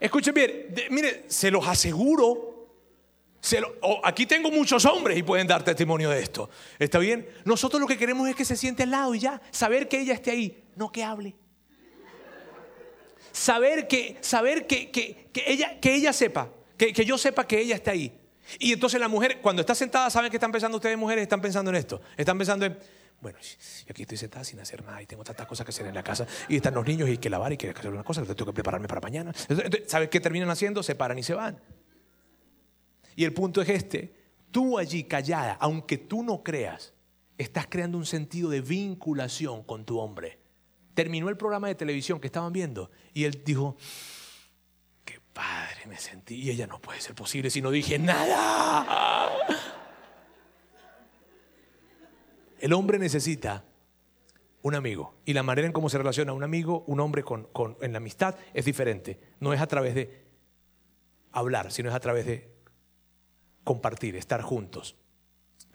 [0.00, 2.66] Escuchen bien, mire, se los aseguro.
[4.02, 6.50] aquí tengo muchos hombres y pueden dar testimonio de esto.
[6.76, 7.28] ¿Está bien?
[7.44, 10.14] Nosotros lo que queremos es que se siente al lado y ya, saber que ella
[10.14, 11.36] esté ahí, no que hable
[13.38, 17.92] saber que, saber que, que, ella, que ella sepa, que, yo sepa que ella está
[17.92, 18.12] ahí.
[18.58, 21.22] Y entonces la mujer, cuando está sentada, ¿saben qué están pensando ustedes mujeres?
[21.22, 22.00] Están pensando en esto.
[22.16, 22.76] Están pensando en,
[23.20, 25.94] bueno, yo aquí estoy sentada sin hacer nada y tengo tantas cosas que hacer en
[25.94, 28.04] la casa y están los niños y hay que lavar y hay que hacer una
[28.04, 29.32] cosa, tengo que prepararme para mañana.
[29.86, 30.82] ¿Sabes qué terminan haciendo?
[30.82, 31.60] Se paran y se van.
[33.14, 34.14] Y el punto es este,
[34.50, 36.94] tú allí callada, aunque tú no creas,
[37.36, 40.38] estás creando un sentido de vinculación con tu hombre
[40.98, 43.76] terminó el programa de televisión que estaban viendo y él dijo,
[45.04, 46.34] qué padre me sentí.
[46.34, 49.30] Y ella no puede ser posible si no dije nada.
[52.58, 53.62] El hombre necesita
[54.62, 57.46] un amigo y la manera en cómo se relaciona un amigo, un hombre con,
[57.80, 59.20] en la amistad es diferente.
[59.38, 60.26] No es a través de
[61.30, 62.52] hablar, sino es a través de
[63.62, 64.96] compartir, estar juntos.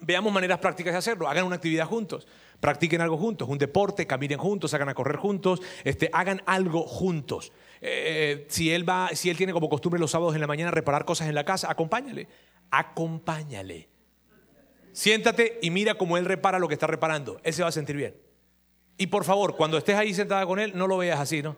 [0.05, 1.27] Veamos maneras prácticas de hacerlo.
[1.27, 2.27] Hagan una actividad juntos
[2.63, 7.51] practiquen algo juntos, un deporte, caminen juntos, hagan a correr juntos, este, hagan algo juntos.
[7.81, 11.03] Eh, si, él va, si él tiene como costumbre los sábados en la mañana reparar
[11.03, 12.25] cosas en la casa, acompáñale,
[12.71, 13.89] acompáñale.
[14.93, 17.41] Siéntate y mira cómo él repara lo que está reparando.
[17.43, 18.15] Él se va a sentir bien.
[18.97, 21.57] Y por favor, cuando estés ahí sentada con él, no lo veas así, ¿no?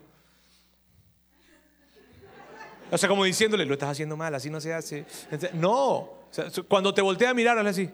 [2.90, 5.06] O sea, como diciéndole, lo estás haciendo mal, así no se hace.
[5.52, 6.10] No,
[6.66, 7.90] cuando te voltea a mirar, hazle así.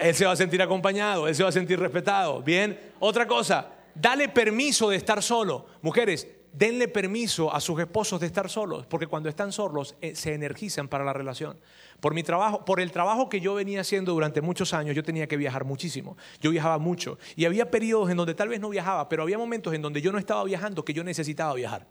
[0.00, 2.42] Él se va a sentir acompañado, él se va a sentir respetado.
[2.42, 5.66] Bien, otra cosa, dale permiso de estar solo.
[5.82, 10.34] Mujeres, denle permiso a sus esposos de estar solos, porque cuando están solos eh, se
[10.34, 11.58] energizan para la relación.
[12.00, 15.26] Por mi trabajo, por el trabajo que yo venía haciendo durante muchos años, yo tenía
[15.26, 16.16] que viajar muchísimo.
[16.40, 19.74] Yo viajaba mucho y había periodos en donde tal vez no viajaba, pero había momentos
[19.74, 21.86] en donde yo no estaba viajando que yo necesitaba viajar.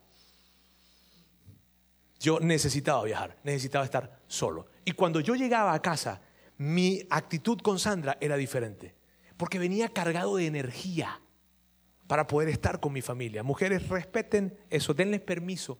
[2.19, 4.67] Yo necesitaba viajar, necesitaba estar solo.
[4.83, 6.21] Y cuando yo llegaba a casa,
[6.59, 8.93] mi actitud con Sandra era diferente,
[9.37, 11.21] porque venía cargado de energía
[12.05, 13.43] para poder estar con mi familia.
[13.43, 15.77] Mujeres, respeten eso, denles permiso.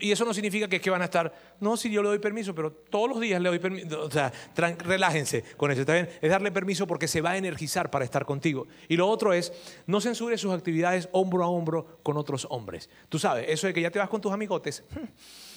[0.00, 2.56] y eso no significa que, que, van a estar, no, si yo le doy permiso,
[2.56, 4.02] pero todos los días le doy permiso.
[4.02, 6.08] O sea, relájense con eso, ¿está bien?
[6.20, 8.66] Es darle permiso porque se va a energizar para estar contigo.
[8.88, 9.52] Y lo otro es,
[9.86, 12.90] no censure sus actividades hombro a hombro con otros hombres.
[13.08, 15.04] Tú sabes, eso de que ya te vas con tus amigotes, hmm,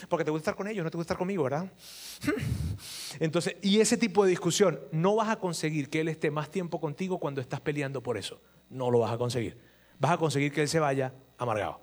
[0.08, 1.72] porque te gusta estar con ellos, no te gusta estar conmigo, ¿verdad?
[3.20, 6.80] Entonces, y ese tipo de discusión, no vas a conseguir que él esté más tiempo
[6.80, 8.42] contigo cuando estás peleando por eso.
[8.70, 9.58] No lo vas a conseguir.
[10.00, 11.82] Vas a conseguir que él se vaya amargado.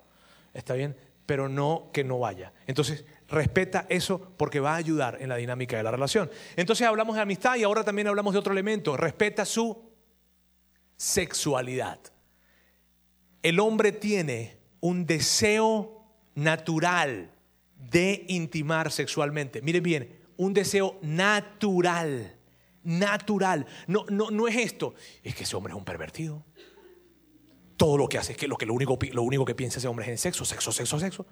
[0.53, 0.95] ¿Está bien?
[1.25, 2.53] Pero no que no vaya.
[2.65, 6.29] Entonces, respeta eso porque va a ayudar en la dinámica de la relación.
[6.55, 8.95] Entonces hablamos de amistad y ahora también hablamos de otro elemento.
[8.97, 9.91] Respeta su
[10.95, 11.99] sexualidad.
[13.43, 15.97] El hombre tiene un deseo
[16.35, 17.31] natural
[17.77, 19.61] de intimar sexualmente.
[19.61, 22.35] Miren bien, un deseo natural,
[22.83, 23.65] natural.
[23.87, 26.45] No, no, no es esto, es que ese hombre es un pervertido.
[27.75, 29.87] Todo lo que hace es que lo, que lo, único, lo único que piensa ese
[29.87, 31.25] hombre es en sexo, sexo, sexo, sexo.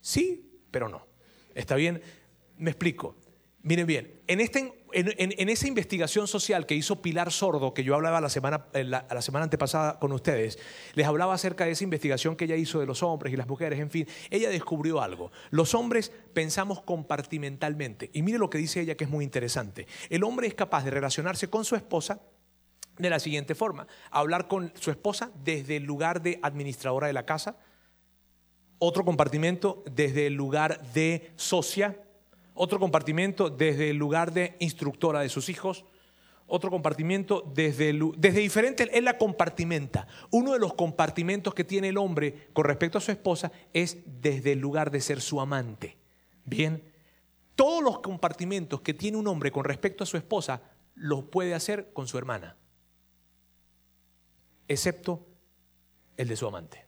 [0.00, 1.06] Sí, pero no.
[1.54, 2.00] ¿Está bien?
[2.56, 3.16] Me explico.
[3.62, 8.20] Miren bien, en, este, en, esa investigación social que hizo Pilar Sordo, que yo hablaba
[8.20, 10.58] la semana, la, la semana antepasada con ustedes,
[10.94, 13.78] les hablaba acerca de esa investigación que ella hizo de los hombres y las mujeres,
[13.80, 15.30] en fin, ella descubrió algo.
[15.50, 18.10] Los hombres pensamos compartimentalmente.
[18.12, 19.86] Y mire lo que dice ella que es muy interesante.
[20.10, 22.20] El hombre es capaz de relacionarse con su esposa
[22.98, 23.86] de la siguiente forma.
[24.10, 27.56] Hablar con su esposa desde el lugar de administradora de la casa,
[28.78, 32.00] otro compartimento desde el lugar de socia,
[32.58, 35.84] otro compartimento desde el lugar de instructora de sus hijos,
[36.48, 40.08] otro compartimento desde, desde diferentes, él la compartimenta.
[40.32, 44.52] Uno de los compartimentos que tiene el hombre con respecto a su esposa es desde
[44.52, 45.98] el lugar de ser su amante.
[46.44, 46.82] Bien,
[47.54, 50.62] todos los compartimentos que tiene un hombre con respecto a su esposa
[50.94, 52.56] los puede hacer con su hermana,
[54.66, 55.26] excepto
[56.16, 56.86] el de su amante.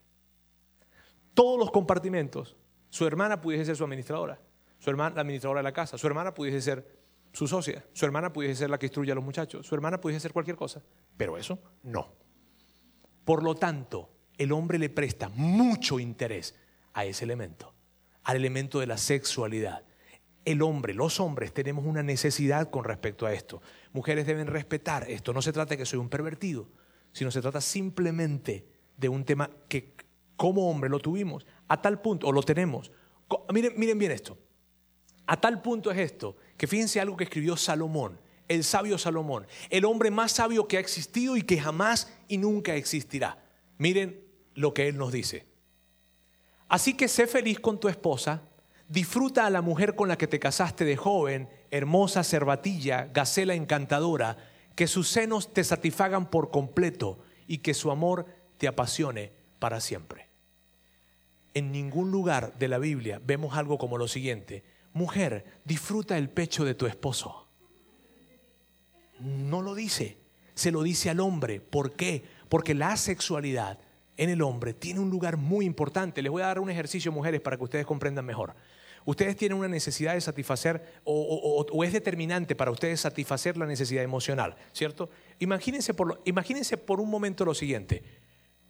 [1.33, 2.56] Todos los compartimentos,
[2.88, 4.40] su hermana pudiese ser su administradora,
[4.80, 6.98] su hermana la administradora de la casa, su hermana pudiese ser
[7.32, 10.20] su socia, su hermana pudiese ser la que instruye a los muchachos, su hermana pudiese
[10.20, 10.82] ser cualquier cosa,
[11.16, 12.12] pero eso no.
[13.24, 16.56] Por lo tanto, el hombre le presta mucho interés
[16.94, 17.72] a ese elemento,
[18.24, 19.84] al elemento de la sexualidad
[20.44, 23.62] el hombre, los hombres tenemos una necesidad con respecto a esto.
[23.92, 25.32] Mujeres deben respetar esto.
[25.32, 26.68] No se trata de que soy un pervertido,
[27.12, 28.66] sino se trata simplemente
[28.96, 29.94] de un tema que
[30.36, 32.90] como hombre lo tuvimos a tal punto, o lo tenemos.
[33.52, 34.38] Miren, miren bien esto.
[35.26, 39.85] A tal punto es esto, que fíjense algo que escribió Salomón, el sabio Salomón, el
[39.85, 43.42] hombre más sabio que ha existido y que jamás y nunca existirá.
[43.78, 44.20] Miren
[44.54, 45.46] lo que él nos dice.
[46.68, 48.42] Así que sé feliz con tu esposa
[48.90, 54.37] Disfruta a la mujer con la que te casaste de joven, hermosa cervatilla, gacela encantadora,
[54.74, 58.26] que sus senos te satisfagan por completo y que su amor
[58.59, 59.30] te apasione
[59.61, 60.26] para siempre.
[61.54, 64.64] En ningún lugar de la Biblia vemos algo como lo siguiente.
[64.92, 67.46] Mujer, disfruta el pecho de tu esposo.
[69.20, 70.18] No lo dice,
[70.55, 71.61] se lo dice al hombre.
[71.61, 72.24] ¿Por qué?
[72.48, 73.79] Porque la sexualidad
[74.16, 76.22] en el hombre tiene un lugar muy importante.
[76.22, 78.55] Les voy a dar un ejercicio, mujeres, para que ustedes comprendan mejor.
[79.05, 84.57] Ustedes tienen una necesidad de satisfacer o, es determinante para ustedes satisfacer la necesidad emocional,
[84.72, 85.09] ¿cierto?
[85.38, 88.03] Imagínense por, imagínense por un momento lo siguiente.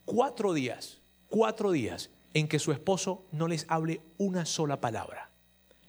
[0.05, 5.30] Cuatro días, cuatro días en que su esposo no les hable una sola palabra,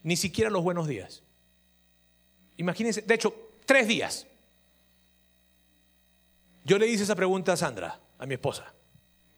[0.03, 1.23] ni siquiera los buenos días.
[2.57, 3.35] Imagínense, de hecho,
[3.67, 4.27] tres días.
[6.65, 8.73] Yo le hice esa pregunta a Sandra, a mi esposa.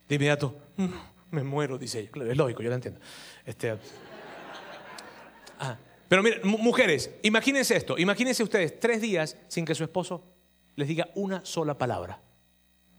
[0.09, 0.87] De inmediato, mm,
[1.31, 2.31] me muero, dice ella.
[2.31, 3.01] es lógico, yo la entiendo.
[3.47, 3.79] Este,
[5.59, 5.77] Ah,
[6.09, 10.23] pero miren, mujeres, imagínense esto, imagínense ustedes tres días sin que su esposo
[10.77, 12.21] les diga una sola palabra.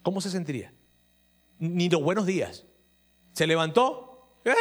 [0.01, 0.73] ¿Cómo se sentiría?
[1.59, 2.65] Ni los buenos días.
[3.33, 4.39] ¿Se levantó?
[4.45, 4.53] ¿Eh?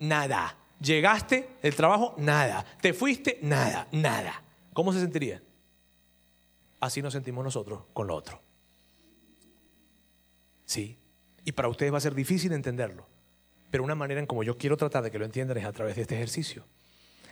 [0.00, 0.58] Nada.
[0.82, 2.14] ¿Llegaste del trabajo?
[2.18, 2.64] Nada.
[2.80, 3.38] ¿Te fuiste?
[3.42, 4.42] Nada, nada.
[4.72, 5.40] ¿Cómo se sentiría?
[6.80, 8.42] Así nos sentimos nosotros con lo otro.
[10.64, 10.98] Sí.
[11.44, 13.06] Y para ustedes va a ser difícil entenderlo.
[13.70, 15.94] Pero una manera en como yo quiero tratar de que lo entiendan es a través
[15.94, 16.66] de este ejercicio.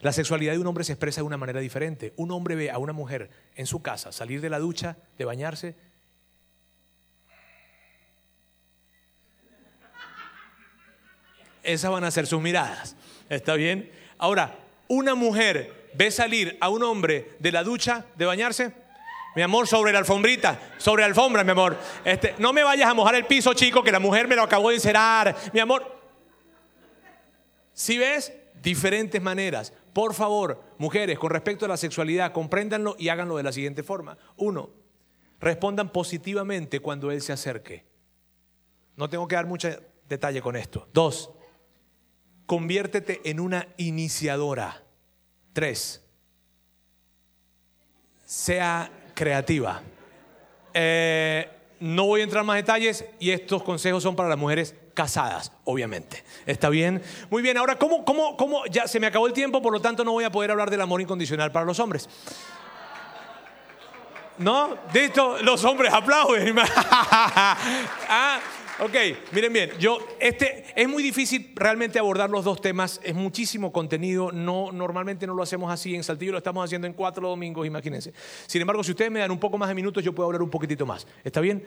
[0.01, 2.15] La sexualidad de un hombre se expresa de una manera diferente.
[2.17, 5.77] Un hombre ve a una mujer en su casa salir de la ducha, de bañarse.
[11.65, 12.97] Esas van a ser sus miradas.
[13.31, 13.91] ¿Está bien?
[14.19, 18.73] Ahora, una mujer ve salir a un hombre de la ducha, de bañarse.
[19.37, 21.79] Mi amor, sobre la alfombrita, sobre la alfombra, mi amor.
[22.05, 24.71] Este, no me vayas a mojar el piso, chico, que la mujer me lo acabó
[24.71, 25.37] de encerar.
[25.53, 25.97] Mi amor.
[27.73, 29.73] Si ves, diferentes maneras.
[29.93, 34.19] Por favor, mujeres, con respecto a la sexualidad, compréndanlo y háganlo de la siguiente forma.
[34.37, 34.71] Uno,
[35.39, 37.85] respondan positivamente cuando él se acerque.
[38.97, 39.69] No tengo que dar mucho
[40.09, 40.89] detalle con esto.
[40.93, 41.31] Dos,
[42.51, 44.83] conviértete en una iniciadora.
[45.53, 46.03] Tres,
[48.27, 49.81] sea creativa.
[50.75, 54.75] Eh, no voy a entrar en más detalles y estos consejos son para las mujeres
[54.95, 56.25] casadas, obviamente.
[56.45, 57.01] ¿Está bien?
[57.31, 58.67] Muy bien, ahora, ¿cómo, cómo, cómo?
[58.67, 60.81] Ya se me acabó el tiempo, por lo tanto no voy a poder hablar del
[60.81, 62.09] amor incondicional para los hombres.
[64.39, 64.77] ¿No?
[64.93, 66.57] De esto los hombres aplauden.
[66.75, 68.41] ah,
[68.81, 68.95] ok,
[69.33, 74.33] miren bien, yo, este, es muy difícil realmente abordar los dos temas, es muchísimo contenido,
[74.33, 78.13] no, normalmente no lo hacemos así, en Saltillo lo estamos haciendo en cuatro domingos, imagínense.
[78.47, 80.51] Sin embargo, si ustedes me dan un poco más de minutos, yo puedo hablar un
[80.51, 81.07] poquitito más.
[81.23, 81.63] ¿Está bien?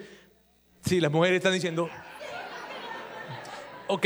[0.84, 1.90] Sí, las mujeres están diciendo,
[3.88, 4.06] ok,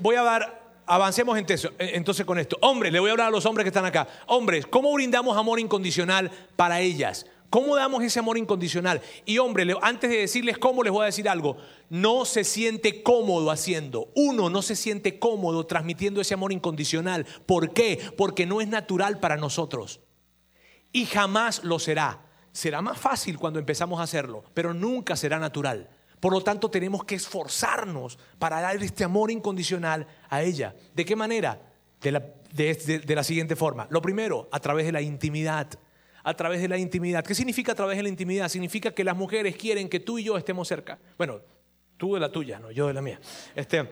[0.00, 2.58] voy a dar, avancemos entonces con esto.
[2.60, 4.06] Hombres, le voy a hablar a los hombres que están acá.
[4.26, 7.26] Hombres, ¿cómo brindamos amor incondicional para ellas?
[7.56, 9.00] ¿Cómo damos ese amor incondicional?
[9.24, 11.56] Y hombre, antes de decirles cómo, les voy a decir algo.
[11.88, 14.10] No se siente cómodo haciendo.
[14.14, 17.24] Uno no se siente cómodo transmitiendo ese amor incondicional.
[17.46, 18.12] ¿Por qué?
[18.18, 20.00] Porque no es natural para nosotros.
[20.92, 22.26] Y jamás lo será.
[22.52, 25.88] Será más fácil cuando empezamos a hacerlo, pero nunca será natural.
[26.20, 30.76] Por lo tanto, tenemos que esforzarnos para dar este amor incondicional a ella.
[30.94, 31.58] ¿De qué manera?
[32.02, 32.12] De
[33.14, 33.86] la, siguiente forma.
[33.88, 35.78] Lo primero, a través de la intimidad.
[36.26, 37.24] A través de la intimidad.
[37.24, 38.48] ¿Qué significa a través de la intimidad?
[38.48, 40.98] Significa que las mujeres quieren que tú y yo estemos cerca.
[41.16, 41.40] Bueno,
[41.96, 43.20] tú de la tuya, no yo de la mía.
[43.54, 43.88] Este,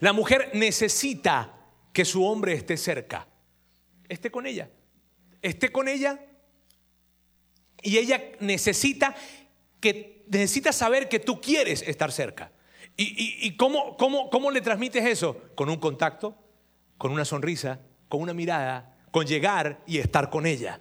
[0.00, 1.54] La mujer necesita
[1.92, 3.28] que su hombre esté cerca.
[4.08, 4.68] Esté con ella.
[5.40, 6.18] Esté con ella.
[7.82, 9.14] Y ella necesita
[9.78, 12.50] que necesita saber que tú quieres estar cerca.
[12.96, 15.40] ¿Y, cómo, cómo, cómo le transmites eso?
[15.54, 16.36] Con un contacto,
[16.96, 17.78] con una sonrisa,
[18.08, 20.80] con una mirada, con llegar y estar con ella.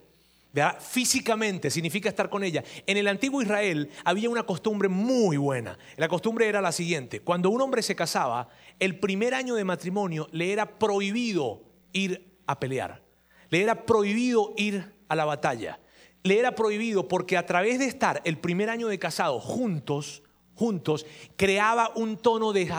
[0.80, 2.64] Físicamente significa estar con ella.
[2.86, 5.78] En el antiguo Israel había una costumbre muy buena.
[5.98, 7.20] La costumbre era la siguiente.
[7.22, 8.50] Cuando un hombre se casaba,
[8.80, 11.62] el primer año de matrimonio le era prohibido
[11.94, 13.04] ir a pelear.
[13.50, 15.80] Le era prohibido ir a la batalla.
[16.24, 20.24] Le era prohibido porque a través de estar el primer año de casado juntos,
[20.56, 21.06] juntos,
[21.36, 22.70] creaba un tono de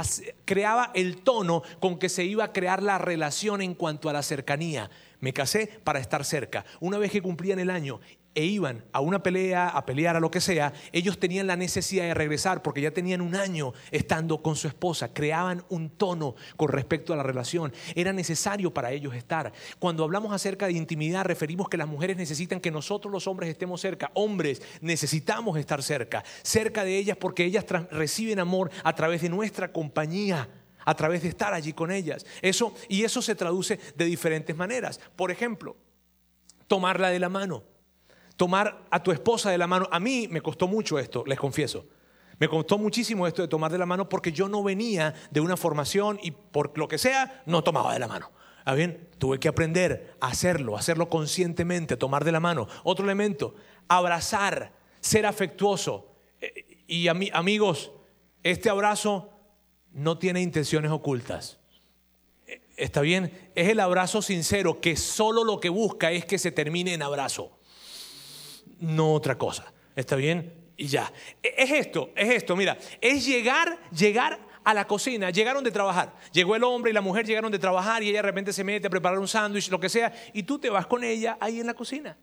[0.44, 4.22] creaba el tono con que se iba a crear la relación en cuanto a la
[4.22, 4.90] cercanía.
[5.20, 6.64] Me casé para estar cerca.
[6.80, 8.00] Una vez que cumplían el año
[8.34, 12.04] e iban a una pelea, a pelear, a lo que sea, ellos tenían la necesidad
[12.04, 16.68] de regresar porque ya tenían un año estando con su esposa, creaban un tono con
[16.68, 17.72] respecto a la relación.
[17.96, 19.52] Era necesario para ellos estar.
[19.80, 23.80] Cuando hablamos acerca de intimidad, referimos que las mujeres necesitan que nosotros los hombres estemos
[23.80, 24.12] cerca.
[24.14, 29.72] Hombres, necesitamos estar cerca, cerca de ellas porque ellas reciben amor a través de nuestra
[29.72, 30.48] compañía
[30.88, 32.24] a través de estar allí con ellas.
[32.40, 34.98] Eso, y eso se traduce de diferentes maneras.
[35.16, 35.76] Por ejemplo,
[36.66, 37.62] tomarla de la mano,
[38.36, 39.86] tomar a tu esposa de la mano.
[39.92, 41.84] A mí me costó mucho esto, les confieso.
[42.38, 45.58] Me costó muchísimo esto de tomar de la mano porque yo no venía de una
[45.58, 48.32] formación y por lo que sea, no tomaba de la mano.
[48.64, 49.10] ¿Ah, bien?
[49.18, 52.66] Tuve que aprender a hacerlo, hacerlo conscientemente, tomar de la mano.
[52.82, 53.54] Otro elemento,
[53.88, 56.14] abrazar, ser afectuoso.
[56.40, 57.92] Eh, y amigos,
[58.42, 59.37] este abrazo
[59.92, 61.58] no tiene intenciones ocultas.
[62.76, 63.50] ¿Está bien?
[63.54, 67.58] Es el abrazo sincero que solo lo que busca es que se termine en abrazo.
[68.78, 69.72] No otra cosa.
[69.96, 70.54] ¿Está bien?
[70.76, 71.12] Y ya.
[71.42, 76.14] Es esto, es esto, mira, es llegar, llegar a la cocina, llegaron de trabajar.
[76.32, 78.86] Llegó el hombre y la mujer llegaron de trabajar y ella de repente se mete
[78.86, 81.66] a preparar un sándwich, lo que sea, y tú te vas con ella ahí en
[81.66, 82.16] la cocina.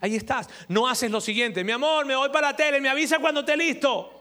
[0.00, 0.48] Ahí estás.
[0.68, 3.54] No haces lo siguiente, mi amor, me voy para la tele, me avisa cuando esté
[3.54, 4.19] listo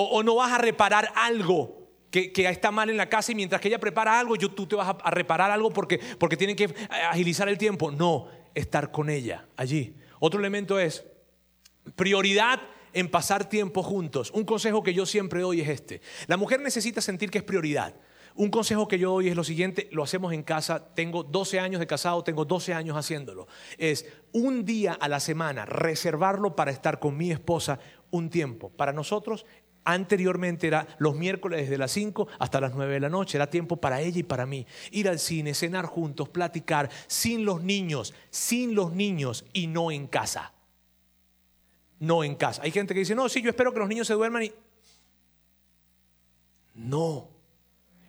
[0.00, 3.66] o, no vas a reparar algo que, está mal en la casa y mientras que
[3.66, 6.72] ella prepara algo, yo, tú te vas a, reparar algo porque, porque tienen que
[7.10, 7.90] agilizar el tiempo.
[7.90, 9.96] No, estar con ella allí.
[10.20, 11.04] Otro elemento es
[11.96, 12.60] prioridad
[12.92, 14.30] en pasar tiempo juntos.
[14.30, 16.00] Un consejo que yo siempre doy es este.
[16.28, 17.94] La mujer necesita sentir que es prioridad.
[18.36, 21.80] Un consejo que yo doy es lo siguiente, lo hacemos en casa, tengo 12 años
[21.80, 23.48] de casado, tengo 12 años haciéndolo.
[23.78, 27.80] Es un día a la semana reservarlo para estar con mi esposa
[28.12, 28.70] un tiempo.
[28.70, 29.44] Para nosotros
[29.90, 33.38] Anteriormente era los miércoles desde las 5 hasta las 9 de la noche.
[33.38, 34.66] Era tiempo para ella y para mí.
[34.90, 40.06] Ir al cine, cenar juntos, platicar, sin los niños, sin los niños y no en
[40.06, 40.52] casa.
[42.00, 42.60] No en casa.
[42.64, 44.52] Hay gente que dice, no, sí, yo espero que los niños se duerman y...
[46.74, 47.30] No.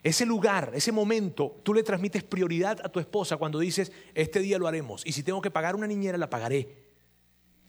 [0.03, 4.57] Ese lugar, ese momento, tú le transmites prioridad a tu esposa cuando dices, este día
[4.57, 5.05] lo haremos.
[5.05, 6.75] Y si tengo que pagar una niñera, la pagaré.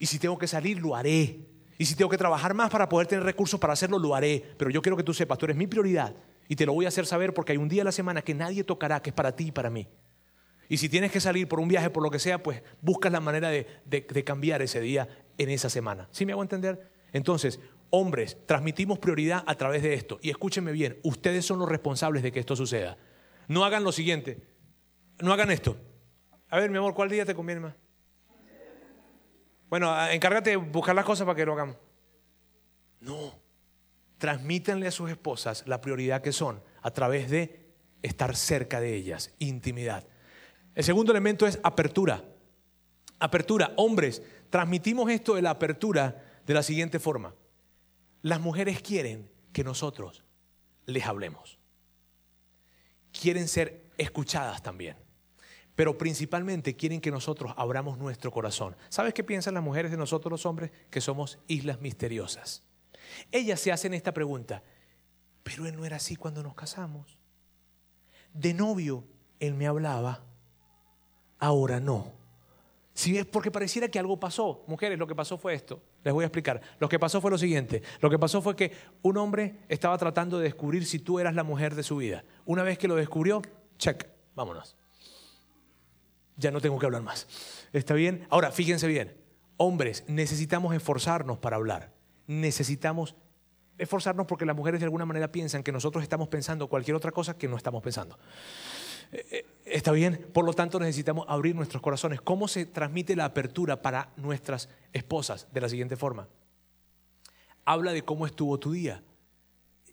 [0.01, 1.50] Y si tengo que salir, lo haré.
[1.81, 4.45] Y si tengo que trabajar más para poder tener recursos para hacerlo, lo haré.
[4.59, 6.15] Pero yo quiero que tú sepas, tú eres mi prioridad.
[6.47, 8.35] Y te lo voy a hacer saber porque hay un día a la semana que
[8.35, 9.89] nadie tocará, que es para ti y para mí.
[10.69, 13.21] Y si tienes que salir por un viaje, por lo que sea, pues buscas la
[13.21, 15.09] manera de, cambiar ese día
[15.39, 16.07] en esa semana.
[16.11, 16.87] ¿Sí me hago entender?
[17.15, 20.19] Entonces, hombres, transmitimos prioridad a través de esto.
[20.21, 22.99] Y escúchenme bien, ustedes son los responsables de que esto suceda.
[23.49, 24.43] No hagan lo siguiente.
[25.21, 25.79] No hagan esto.
[26.51, 27.75] A ver, mi amor, ¿cuál día te conviene más?
[29.71, 31.77] Bueno, encárgate de buscar las cosas para que lo hagamos.
[33.01, 33.33] No.
[34.19, 37.71] Transmítanle a sus esposas la prioridad que son a través de
[38.03, 40.05] estar cerca de ellas, intimidad.
[40.75, 42.25] El segundo elemento es apertura.
[43.21, 43.73] Apertura.
[43.77, 47.35] Hombres, transmitimos esto de la apertura de la siguiente forma.
[48.23, 50.25] Las mujeres quieren que nosotros
[50.85, 51.59] les hablemos.
[53.13, 54.97] Quieren ser escuchadas también
[55.75, 58.77] pero principalmente quieren que nosotros abramos nuestro corazón.
[58.89, 60.71] ¿Sabes qué piensan las mujeres de nosotros los hombres?
[60.91, 62.63] Que somos islas misteriosas.
[63.33, 64.63] Ellas se hacen esta pregunta,
[65.43, 67.19] pero él no era así cuando nos casamos.
[68.33, 69.05] De novio,
[69.39, 70.23] él me hablaba,
[71.39, 72.13] ahora no.
[72.93, 74.65] Si es porque pareciera que algo pasó.
[74.67, 75.83] Mujeres, lo que pasó fue esto.
[76.05, 76.61] Les voy a explicar.
[76.79, 77.83] Lo que pasó fue lo siguiente.
[78.01, 81.45] Lo que pasó fue que un hombre estaba tratando de descubrir si tú eras la
[81.45, 82.25] mujer de su vida.
[82.45, 83.41] Una vez que lo descubrió,
[83.79, 84.77] check, vámonos
[86.41, 87.27] ya no tengo que hablar más.
[87.73, 88.27] ¿Está bien?
[88.31, 89.17] Ahora, fíjense bien,
[89.57, 91.93] hombres, necesitamos esforzarnos para hablar.
[92.27, 93.15] Necesitamos
[93.79, 97.37] esforzarnos porque las mujeres de alguna manera piensan que nosotros estamos pensando cualquier otra cosa
[97.37, 98.19] que no estamos pensando.
[99.13, 100.29] Eh, eh, ¿Está bien?
[100.33, 102.21] Por lo tanto, necesitamos abrir nuestros corazones.
[102.21, 105.47] ¿Cómo se transmite la apertura para nuestras esposas?
[105.53, 106.29] De la siguiente forma.
[107.65, 109.03] Habla de cómo estuvo tu día.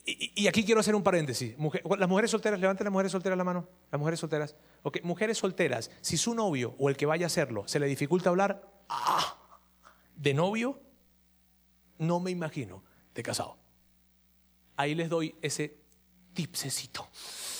[0.09, 1.53] Y, aquí quiero hacer un paréntesis.
[1.99, 3.67] las mujeres solteras, levanten las mujeres solteras la mano.
[3.91, 4.55] Las mujeres solteras.
[4.83, 8.29] Ok, mujeres solteras, si su novio o el que vaya a hacerlo se le dificulta
[8.29, 9.37] hablar, ¡ah!
[10.15, 10.79] de novio,
[11.97, 12.83] no me imagino
[13.13, 13.57] de casado.
[14.77, 15.75] Ahí les doy ese
[16.33, 17.09] tipsecito.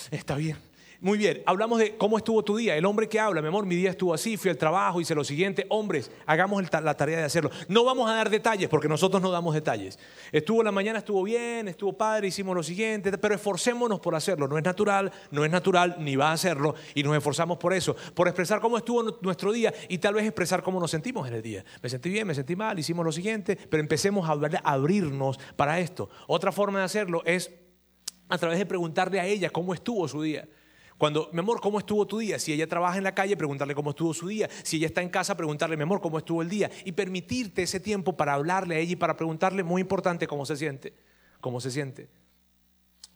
[0.10, 0.58] Está bien.
[1.00, 2.76] Muy bien, hablamos de cómo estuvo tu día.
[2.76, 5.24] El hombre que habla, mi amor, mi día estuvo así, fui al trabajo, hice lo
[5.24, 5.68] siguiente.
[5.70, 7.52] Hombres, hagamos la tarea de hacerlo.
[7.68, 10.00] No vamos a dar detalles porque nosotros no damos detalles.
[10.32, 14.48] Estuvo la mañana, estuvo bien, estuvo padre, hicimos lo siguiente, pero esforcémonos por hacerlo.
[14.48, 17.96] No es natural, no es natural, ni va a hacerlo y nos esforzamos por eso,
[18.16, 21.44] por expresar cómo estuvo nuestro día y tal vez expresar cómo nos sentimos en el
[21.44, 21.64] día.
[21.84, 24.32] Me sentí bien, me sentí mal, hicimos lo siguiente, pero empecemos a
[24.64, 26.10] abrirnos para esto.
[26.26, 27.52] Otra forma de hacerlo es
[28.30, 30.48] a través de preguntarle a ella cómo estuvo su día.
[30.98, 32.40] Cuando, mi amor, ¿cómo estuvo tu día?
[32.40, 34.50] Si ella trabaja en la calle, preguntarle cómo estuvo su día.
[34.64, 36.72] Si ella está en casa, preguntarle, mi amor, ¿cómo estuvo el día?
[36.86, 40.56] Y permitirte ese tiempo para hablarle a ella y para preguntarle, muy importante, cómo se
[40.56, 40.94] siente.
[41.40, 42.10] ¿Cómo se siente?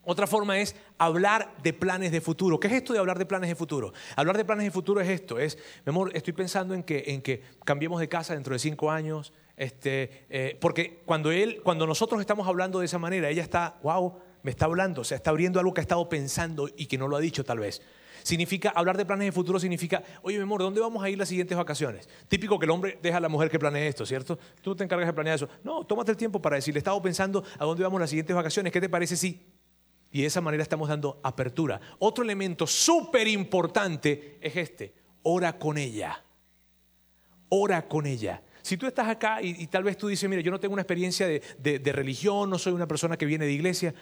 [0.04, 2.60] Otra forma es hablar de planes de futuro.
[2.60, 3.94] ¿Qué es esto de hablar de planes de futuro?
[4.16, 7.22] Hablar de planes de futuro es esto, es, mi amor, estoy pensando en que, en
[7.22, 12.20] que cambiemos de casa dentro de cinco años, este, eh, porque cuando, él, cuando nosotros
[12.20, 15.60] estamos hablando de esa manera, ella está, wow, me está hablando, o sea, está abriendo
[15.60, 17.82] algo que ha estado pensando y que no lo ha dicho tal vez.
[18.24, 21.30] Significa, hablar de planes de futuro significa, oye, mi amor, ¿dónde vamos a ir las
[21.30, 22.08] siguientes vacaciones?
[22.28, 24.38] Típico que el hombre deja a la mujer que planee esto, ¿cierto?
[24.62, 25.50] Tú te encargas de planear eso.
[25.64, 28.72] No, tómate el tiempo para decirle, he estado pensando a dónde vamos las siguientes vacaciones,
[28.72, 29.48] ¿qué te parece si?
[30.12, 31.80] Y de esa manera estamos dando apertura.
[32.00, 36.24] Otro elemento súper importante es este, ora con ella.
[37.50, 38.44] Ora con ella.
[38.62, 41.28] Si tú estás acá y, tal vez tú dices, mira, yo no tengo una experiencia
[41.28, 43.96] de religión, no soy una persona que viene de iglesia,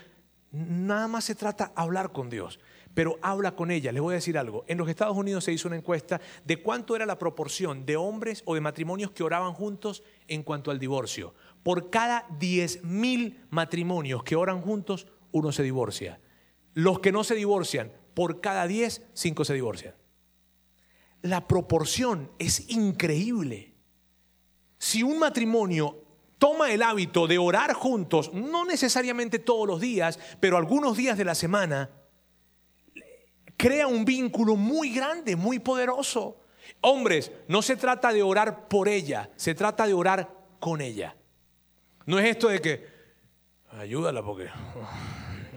[0.52, 2.60] Nada más se trata hablar con Dios,
[2.94, 3.92] pero habla con ella.
[3.92, 4.66] Les voy a decir algo.
[4.68, 8.42] En los Estados Unidos se hizo una encuesta de cuánto era la proporción de hombres
[8.46, 11.36] o de matrimonios que oraban juntos en cuanto al divorcio.
[11.62, 16.20] Por cada 10 mil matrimonios que oran juntos, uno se divorcia.
[16.74, 19.96] Los que no se divorcian, por cada 10, 5 se divorcian.
[21.22, 23.76] La proporción es increíble.
[24.78, 26.09] Si un matrimonio
[26.40, 31.26] toma el hábito de orar juntos, no necesariamente todos los días, pero algunos días de
[31.26, 31.92] la semana,
[33.58, 36.38] crea un vínculo muy grande, muy poderoso.
[36.82, 40.30] Hombres, no se trata de orar por ella, se trata de orar
[40.60, 41.16] con ella.
[42.06, 42.88] No es esto de que,
[43.78, 44.50] ayúdala porque...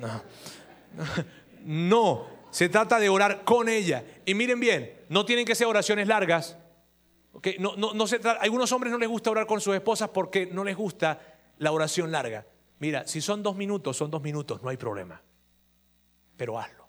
[0.01, 0.23] No,
[1.65, 4.05] no, se trata de orar con ella.
[4.27, 6.59] Y miren bien, no tienen que ser oraciones largas,
[7.59, 10.77] no, no, se algunos hombres no les gusta orar con sus esposas porque no les
[10.77, 11.21] gusta
[11.59, 12.47] la oración larga.
[12.79, 15.23] Mira, si son dos minutos, son dos minutos, no hay problema.
[16.37, 16.89] Pero hazlo.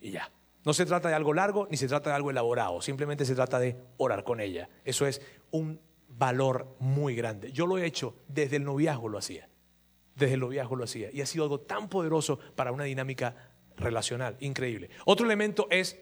[0.00, 0.30] Y ya.
[0.64, 2.80] No se trata de algo largo ni se trata de algo elaborado.
[2.80, 4.68] Simplemente se trata de orar con ella.
[4.84, 5.20] Eso es
[5.50, 7.52] un valor muy grande.
[7.52, 9.48] Yo lo he hecho desde el noviazgo, lo hacía.
[10.14, 11.10] Desde el noviazgo lo hacía.
[11.12, 13.34] Y ha sido algo tan poderoso para una dinámica
[13.76, 14.36] relacional.
[14.40, 14.90] Increíble.
[15.04, 15.98] Otro elemento es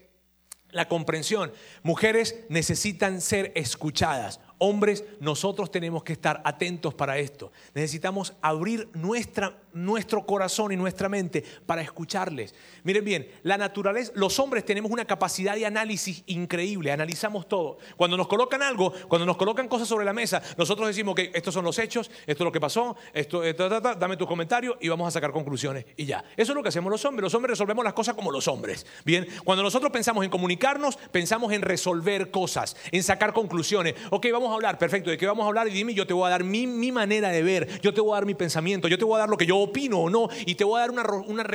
[0.71, 1.51] la comprensión.
[1.83, 4.39] Mujeres necesitan ser escuchadas.
[4.57, 7.51] Hombres, nosotros tenemos que estar atentos para esto.
[7.73, 12.53] Necesitamos abrir nuestra, nuestro corazón y nuestra mente para escucharles.
[12.83, 17.77] Miren bien, la naturaleza, los hombres tenemos una capacidad de análisis increíble, analizamos todo.
[17.97, 21.53] Cuando nos colocan algo, cuando nos colocan cosas sobre la mesa, nosotros decimos que estos
[21.53, 25.11] son los hechos, esto es lo que pasó, esto, dame tus comentarios y vamos a
[25.11, 26.23] sacar conclusiones y ya.
[26.35, 27.23] Eso es lo que hacemos los hombres.
[27.23, 28.85] Los hombres resolvemos las cosas como los hombres.
[29.05, 33.95] Bien, cuando nosotros pensamos en comunicarnos, pensamos en resolver cosas, en sacar conclusiones.
[34.09, 35.67] Ok, vamos a hablar, perfecto, ¿de qué vamos a hablar?
[35.67, 38.15] Y dime, yo te voy a dar mi, manera de ver, yo te voy a
[38.15, 40.55] dar mi pensamiento, yo te voy a dar lo que yo opino o no, y
[40.55, 41.03] te voy a dar una,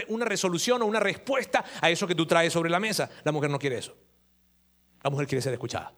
[0.09, 3.11] una resolución o una respuesta a eso que tú traes sobre la mesa.
[3.25, 3.97] La mujer no quiere eso.
[5.03, 5.93] La mujer quiere ser escuchada.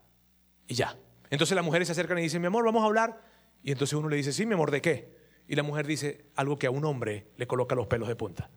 [0.66, 0.96] Y ya.
[1.30, 3.22] Entonces las mujeres se acercan y dicen, mi amor, vamos a hablar.
[3.62, 5.16] Y entonces uno le dice, sí, mi amor, ¿de qué?
[5.48, 8.50] Y la mujer dice algo que a un hombre le coloca los pelos de punta.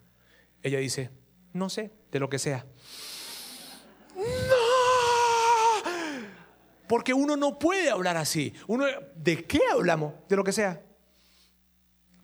[0.62, 1.10] Ella dice,
[1.52, 2.66] no sé, de lo que sea.
[6.86, 8.52] Porque uno no puede hablar así.
[8.66, 8.84] Uno,
[9.16, 10.12] ¿De qué hablamos?
[10.28, 10.82] De lo que sea.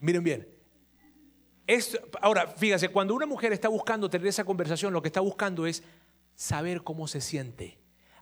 [0.00, 0.57] Miren bien.
[2.22, 5.82] Ahora, fíjense, cuando una mujer está buscando tener esa conversación, lo que está buscando es
[6.34, 7.78] saber cómo se siente,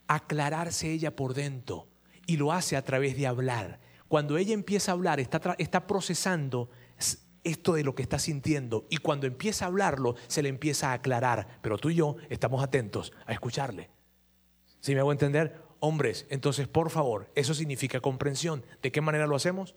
[0.06, 1.88] aclararse ella por dentro.
[2.26, 3.78] Y lo hace a través de hablar.
[4.08, 6.70] Cuando ella empieza a hablar, está, está procesando
[7.44, 8.86] esto de lo que está sintiendo.
[8.90, 11.60] Y cuando empieza a hablarlo, se le empieza a aclarar.
[11.62, 13.90] Pero tú y yo estamos atentos a escucharle.
[14.80, 15.62] ¿Sí me hago entender?
[15.78, 18.64] Hombres, entonces por favor, eso significa comprensión.
[18.82, 19.76] ¿De qué manera lo hacemos?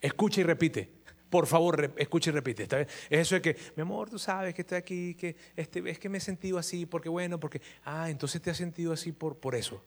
[0.00, 0.99] Escucha y repite.
[1.30, 2.64] Por favor, escucha y repite.
[3.08, 6.08] Es eso de que, mi amor, tú sabes que estoy aquí, que este, es que
[6.08, 9.54] me he sentido así, porque bueno, porque, ah, entonces te has sentido así por, por
[9.54, 9.82] eso.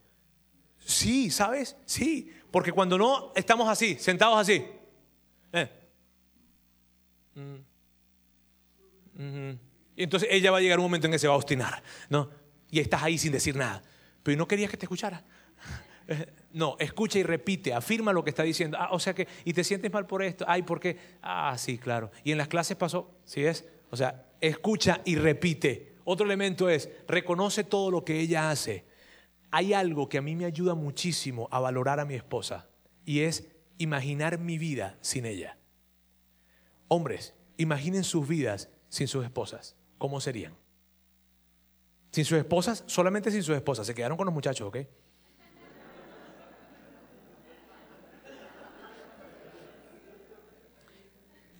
[0.79, 1.75] Sí, ¿sabes?
[1.85, 4.65] Sí, porque cuando no estamos así, sentados así.
[5.51, 5.69] Eh.
[7.35, 7.55] Mm.
[9.15, 9.59] ujú.
[9.95, 12.29] Y entonces ella va a llegar un momento en que se va a obstinar, ¿no?
[12.71, 13.83] Y estás ahí sin decir nada.
[14.23, 15.23] Pero no querías que te escuchara.
[16.53, 18.77] No, escucha y repite, afirma lo que está diciendo.
[18.79, 20.45] Ah, o sea que, y te sientes mal por esto.
[20.47, 20.97] Ay, ¿por qué?
[21.23, 22.11] Ah, sí, claro.
[22.23, 23.67] Y en las clases pasó, ¿sí es?
[23.89, 25.95] O sea, escucha y repite.
[26.05, 28.85] Otro elemento es, reconoce todo lo que ella hace.
[29.49, 32.69] Hay algo que a mí me ayuda muchísimo a valorar a mi esposa
[33.03, 33.47] y es
[33.79, 35.57] imaginar mi vida sin ella.
[36.87, 39.75] Hombres, imaginen sus vidas sin sus esposas.
[39.97, 40.55] ¿Cómo serían?
[42.11, 43.87] Sin sus esposas, solamente sin sus esposas.
[43.87, 44.77] Se quedaron con los muchachos, ¿ok?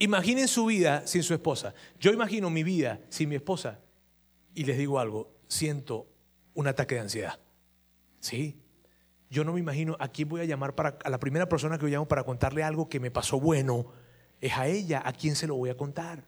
[0.04, 1.74] Imaginen su vida sin su esposa.
[1.97, 3.80] Yo imagino mi vida sin mi esposa
[4.54, 6.10] y les digo algo, siento
[6.56, 7.39] un ataque de ansiedad.
[8.20, 8.60] ¿Sí?
[9.30, 11.84] Yo no me imagino a quién voy a llamar para a la primera persona que
[11.84, 13.93] yo llamo para contarle algo que me pasó bueno,
[14.41, 16.28] es a ella a quién se lo voy a contar.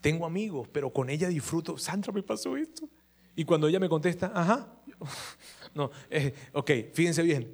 [0.00, 2.88] Tengo amigos, pero con ella disfruto, Sandra me pasó esto.
[3.34, 4.76] Y cuando ella me contesta, ajá,
[5.74, 7.52] no, eh, ok, fíjense bien.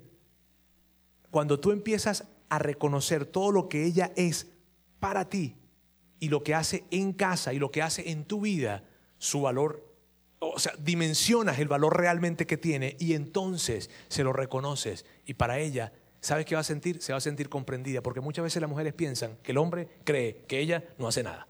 [1.31, 4.58] Cuando tú empiezas a reconocer todo lo que ella es
[5.01, 5.57] para ti
[6.21, 8.85] y lo que hace en casa y lo que hace en tu vida,
[9.19, 9.85] su valor,
[10.39, 15.59] o sea, dimensionas el valor realmente que tiene y entonces se lo reconoces y para
[15.59, 17.03] ella, ¿sabes qué va a sentir?
[17.03, 20.45] Se va a sentir comprendida, porque muchas veces las mujeres piensan que el hombre cree
[20.47, 21.47] que ella no hace nada.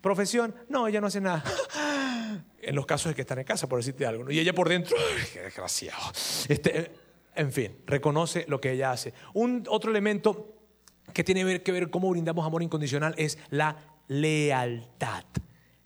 [0.00, 1.44] Profesión, no, ella no hace nada.
[2.60, 4.30] En los casos de que están en casa, por decirte algo.
[4.30, 6.12] Y ella por dentro, ¡ay, qué desgraciado.
[6.48, 6.90] Este,
[7.34, 9.14] en fin, reconoce lo que ella hace.
[9.32, 10.57] Un otro elemento
[11.12, 13.76] que tiene que ver cómo brindamos amor incondicional es la
[14.08, 15.24] lealtad.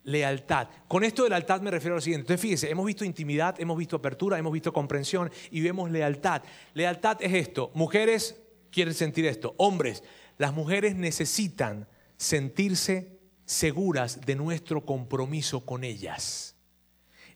[0.04, 0.68] Lealtad.
[0.88, 2.22] Con esto de lealtad me refiero a lo siguiente.
[2.24, 6.42] Entonces, fíjese, hemos visto intimidad, hemos visto apertura, hemos visto comprensión y vemos lealtad.
[6.74, 7.70] Lealtad es esto.
[7.74, 9.54] Mujeres quieren sentir esto.
[9.58, 10.02] Hombres,
[10.38, 16.56] las mujeres necesitan sentirse seguras de nuestro compromiso con ellas.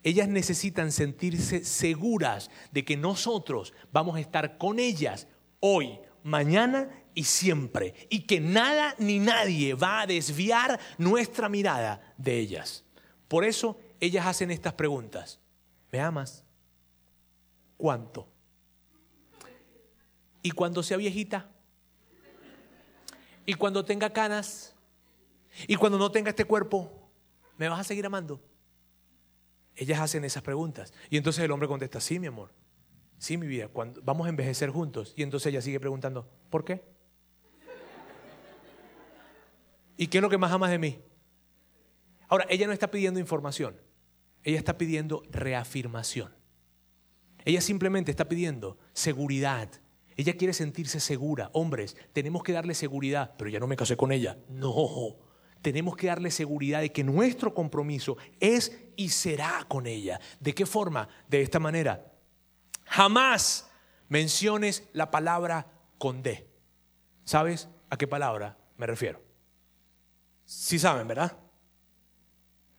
[0.03, 5.27] Ellas necesitan sentirse seguras de que nosotros vamos a estar con ellas
[5.61, 7.95] hoy, mañana y siempre.
[8.11, 12.85] Y que nada ni nadie va a desviar nuestra mirada de ellas.
[13.27, 15.41] Por eso ellas hacen estas preguntas.
[15.91, 16.45] ¿Me amas?
[17.79, 18.29] ¿Cuánto?
[20.43, 21.49] ¿Y cuando sea viejita?
[23.47, 24.75] ¿Y cuando tenga canas?
[25.67, 27.09] ¿Y cuando no tenga este cuerpo?
[27.57, 28.43] ¿Me vas a seguir amando?
[29.75, 30.93] Ellas hacen esas preguntas.
[31.09, 32.53] Y entonces el hombre contesta, sí, mi amor.
[33.19, 35.15] Sí, mi vida, cuando vamos a envejecer juntos.
[35.17, 36.96] Y entonces ella sigue preguntando, ¿por qué?
[39.97, 40.99] ¿Y qué es lo que más amas de mí?
[42.29, 43.77] Ahora, ella no está pidiendo información,
[44.43, 46.35] ella está pidiendo reafirmación.
[47.45, 49.71] Ella simplemente está pidiendo seguridad.
[50.17, 51.51] Ella quiere sentirse segura.
[51.53, 54.37] Hombres, tenemos que darle seguridad, pero ya no me casé con ella.
[54.49, 55.17] No,
[55.63, 60.21] tenemos que darle seguridad de que nuestro compromiso es y será con ella.
[60.41, 61.09] ¿De qué forma?
[61.29, 62.13] De esta manera.
[62.85, 63.71] Jamás
[64.09, 65.67] menciones la palabra
[65.99, 66.49] con D.
[67.25, 69.26] ¿Sabes a qué palabra me refiero?
[70.47, 71.37] Sí saben, ¿verdad?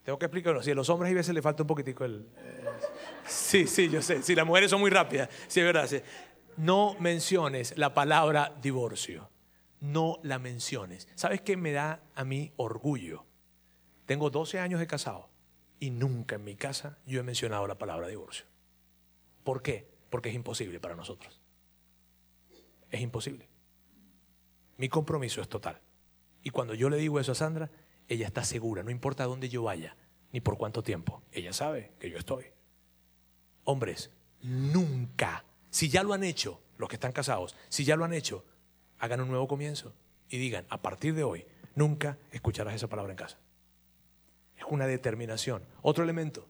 [0.04, 0.64] Tengo que explicarlo.
[0.64, 2.26] Si a los hombres a veces le falta un poquitico el...
[2.38, 2.66] eh,
[3.28, 4.24] sí, sí, yo sé.
[4.24, 5.30] Si las mujeres son muy rápidas.
[5.50, 5.90] Sí, es verdad.
[6.56, 9.30] No menciones la palabra divorcio.
[9.82, 11.10] No la menciones.
[11.16, 13.26] ¿Sabes qué me da a mí orgullo?
[14.06, 15.30] Tengo 12 años de casado
[15.78, 18.46] y nunca en mi casa yo he mencionado la palabra divorcio.
[19.44, 19.92] ¿Por qué?
[20.10, 21.42] Porque es imposible para nosotros.
[22.90, 23.50] Es imposible.
[24.78, 25.82] Mi compromiso es total.
[26.48, 27.70] Y cuando yo le digo eso a Sandra,
[28.08, 29.98] ella está segura, no importa dónde yo vaya,
[30.32, 31.22] ni por cuánto tiempo.
[31.34, 32.46] Ella sabe que yo estoy.
[33.66, 38.14] Hombres, nunca, si ya lo han hecho, los que están casados, si ya lo han
[38.14, 38.46] hecho,
[38.98, 39.94] hagan un nuevo comienzo
[40.30, 41.46] y digan, a partir de hoy,
[41.76, 43.38] nunca escucharás esa palabra en casa.
[44.56, 45.66] Es una determinación.
[45.82, 46.48] Otro elemento,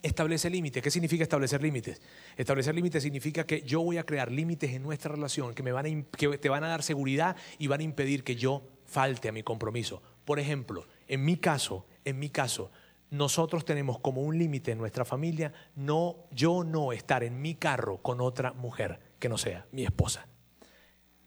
[0.00, 0.82] establece límites.
[0.82, 2.00] ¿Qué significa establecer límites?
[2.38, 5.84] Establecer límites significa que yo voy a crear límites en nuestra relación que, me van
[5.84, 9.32] a, que te van a dar seguridad y van a impedir que yo falte a
[9.32, 10.02] mi compromiso.
[10.24, 12.70] Por ejemplo, en mi caso, en mi caso,
[13.10, 17.98] nosotros tenemos como un límite en nuestra familia no yo no estar en mi carro
[17.98, 20.26] con otra mujer que no sea mi esposa,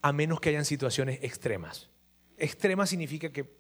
[0.02, 1.90] a menos que hayan situaciones extremas.
[2.38, 3.58] Extremas significa que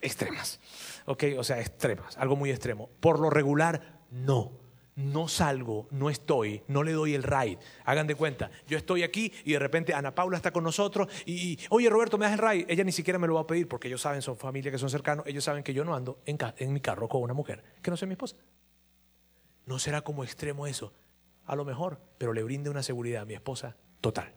[0.00, 0.60] extremas,
[1.06, 1.24] ¿ok?
[1.38, 2.90] O sea, extremas, algo muy extremo.
[3.00, 4.61] Por lo regular, no.
[4.94, 7.58] No salgo, no estoy, no le doy el ride.
[7.84, 11.58] Hagan de cuenta, yo estoy aquí y de repente Ana Paula está con nosotros y,
[11.70, 12.66] oye Roberto, ¿me das el ride?
[12.68, 14.90] Ella ni siquiera me lo va a pedir porque ellos saben, son familia que son
[14.90, 17.96] cercanos, ellos saben que yo no ando en mi carro con una mujer que no
[17.96, 18.36] sea mi esposa.
[19.64, 20.92] No será como extremo eso,
[21.46, 24.34] a lo mejor, pero le brinde una seguridad a mi esposa total.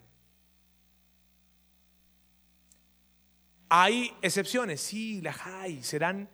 [3.70, 4.80] ¿Hay excepciones?
[4.80, 5.84] Sí, las hay.
[5.84, 6.30] Serán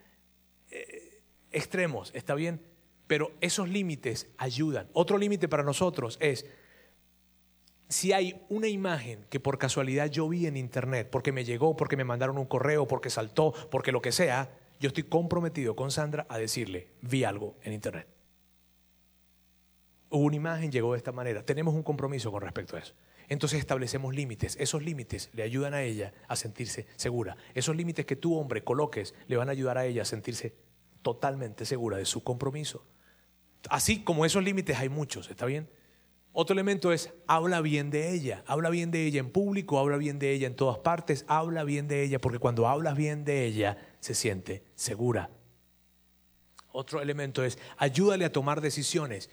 [0.70, 2.71] eh, extremos, está bien.
[3.12, 4.88] Pero esos límites ayudan.
[4.94, 6.46] Otro límite para nosotros es
[7.90, 11.98] si hay una imagen que por casualidad yo vi en internet, porque me llegó, porque
[11.98, 16.26] me mandaron un correo, porque saltó, porque lo que sea, yo estoy comprometido con Sandra
[16.30, 18.08] a decirle, vi algo en internet.
[20.10, 21.44] Hubo una imagen, llegó de esta manera.
[21.44, 22.94] Tenemos un compromiso con respecto a eso.
[23.28, 24.56] Entonces establecemos límites.
[24.58, 27.36] Esos límites le ayudan a ella a sentirse segura.
[27.56, 30.56] Esos límites que tú, hombre, coloques le van a ayudar a ella a sentirse
[31.02, 32.86] totalmente segura de su compromiso.
[33.70, 35.70] Así como esos límites hay muchos, ¿está bien?
[36.34, 40.18] Otro elemento es, habla bien de ella, habla bien de ella en público, habla bien
[40.18, 43.78] de ella en todas partes, habla bien de ella, porque cuando hablas bien de ella,
[44.00, 45.30] se siente segura.
[46.72, 49.30] Otro elemento es, ayúdale a tomar decisiones.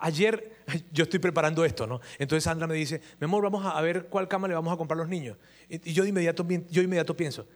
[0.00, 0.56] Ayer
[0.92, 2.00] yo estoy preparando esto, ¿no?
[2.18, 4.98] Entonces Sandra me dice, mi amor, vamos a ver cuál cama le vamos a comprar
[4.98, 5.36] a los niños.
[5.68, 7.46] Y yo de inmediato, yo inmediato pienso,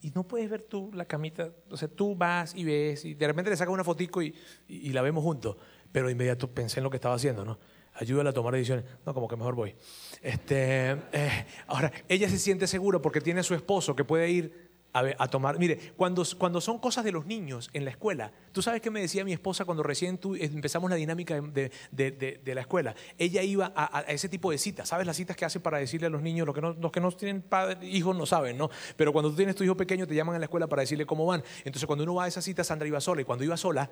[0.00, 3.26] y, no puedes ver tú la camita, o sea, tú vas y ves, y de
[3.26, 4.34] repente le sacas una fotico y,
[4.68, 5.56] y la vemos juntos.
[5.90, 7.58] Pero de inmediato pensé en lo que estaba haciendo, ¿no?
[7.94, 8.84] ayúdala a tomar decisiones.
[9.04, 9.74] No, como que mejor voy.
[10.22, 14.61] Este, eh, ahora, ella se siente segura porque tiene a su esposo que puede ir
[14.92, 15.58] a, tomar.
[15.58, 19.00] Mire, cuando, cuando son cosas de los niños en la escuela, tú sabes qué me
[19.00, 22.94] decía mi esposa cuando recién tú, empezamos la dinámica de, de, la escuela.
[23.16, 24.88] Ella iba a, ese tipo de citas.
[24.88, 26.46] ¿Sabes las citas que hace para decirle a los niños?
[26.46, 28.70] Los que no, los que no tienen padre, hijos no saben, ¿no?
[28.96, 31.24] Pero cuando tú tienes tu hijo pequeño, te llaman a la escuela para decirle cómo
[31.24, 31.42] van.
[31.64, 33.22] Entonces, cuando uno va a esa cita, Sandra iba sola.
[33.22, 33.90] Y cuando iba sola,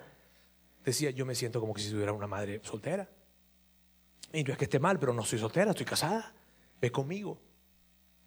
[0.85, 3.09] decía, yo me siento como que si tuviera una madre soltera.
[4.33, 6.33] Y no es que esté mal, pero no soy soltera, estoy casada.
[6.79, 7.39] Ve conmigo.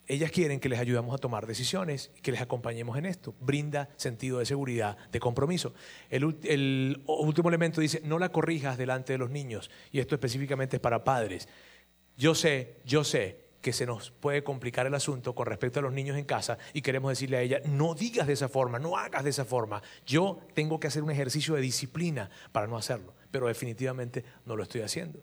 [0.07, 3.35] Ellas quieren que les ayudemos a tomar decisiones y que les acompañemos en esto.
[3.41, 5.75] Brinda sentido de seguridad, de compromiso.
[6.11, 9.71] El, el, último elemento dice, no la corrijas delante de los niños.
[9.93, 11.49] Y esto específicamente es para padres.
[12.17, 15.93] Yo sé, yo sé que se nos puede complicar el asunto con respecto a los
[15.93, 19.25] niños en casa y queremos decirle a ella, no digas de esa forma, no hagas
[19.25, 19.83] de esa forma.
[20.05, 24.65] Yo tengo que hacer un ejercicio de disciplina para no hacerlo, pero definitivamente no lo
[24.65, 25.21] estoy haciendo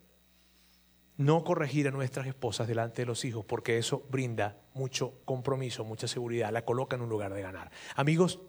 [1.22, 6.08] no corregir a nuestras esposas delante de los hijos, porque eso brinda mucho compromiso, mucha
[6.08, 7.72] seguridad, la coloca en un lugar de ganar.
[7.96, 8.40] Amigos,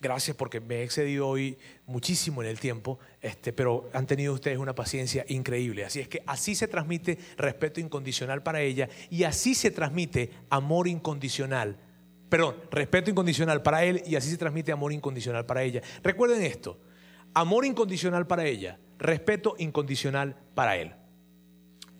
[0.00, 4.58] gracias porque me he excedido hoy muchísimo en el tiempo, este, pero han tenido ustedes
[4.58, 5.84] una paciencia increíble.
[5.84, 10.88] Así es que así se transmite respeto incondicional para ella y así se transmite amor
[10.88, 11.76] incondicional.
[12.28, 15.82] Perdón, respeto incondicional para él y así se transmite amor incondicional para ella.
[16.04, 16.78] Recuerden esto,
[17.34, 20.94] amor incondicional para ella, respeto incondicional para él.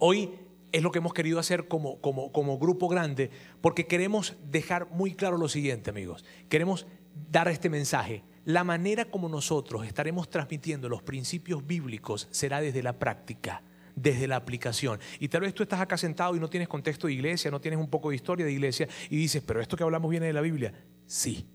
[0.02, 0.30] Hoy
[0.72, 1.98] es lo que hemos querido hacer como,
[2.58, 3.30] grupo grande,
[3.60, 6.24] porque queremos dejar muy claro lo siguiente, amigos.
[6.48, 6.86] Queremos
[7.30, 8.24] dar este mensaje.
[8.46, 13.62] La manera como nosotros estaremos transmitiendo los principios bíblicos será desde la práctica,
[13.94, 14.98] desde la aplicación.
[15.18, 17.78] Y tal vez tú estás acá sentado y no tienes contexto de iglesia, no tienes
[17.78, 20.40] un poco de historia de iglesia y dices, pero esto que hablamos viene de la
[20.40, 20.72] Biblia.
[21.04, 21.46] Sí,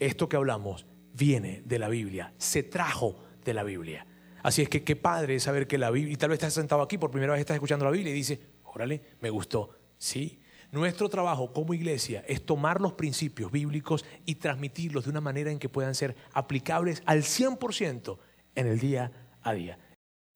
[0.00, 4.06] esto que hablamos viene de la Biblia, se trajo de la Biblia.
[4.44, 6.98] Así es que qué padre saber que la Biblia, y tal vez estás sentado aquí
[6.98, 9.70] por primera vez estás escuchando la Biblia y dices, órale, me gustó.
[9.96, 10.38] Sí,
[10.70, 15.58] nuestro trabajo como iglesia es tomar los principios bíblicos y transmitirlos de una manera en
[15.58, 18.18] que puedan ser aplicables al 100%
[18.54, 19.10] en el día
[19.42, 19.78] a día.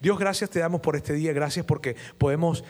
[0.00, 2.64] Dios, gracias te damos por este día, gracias porque podemos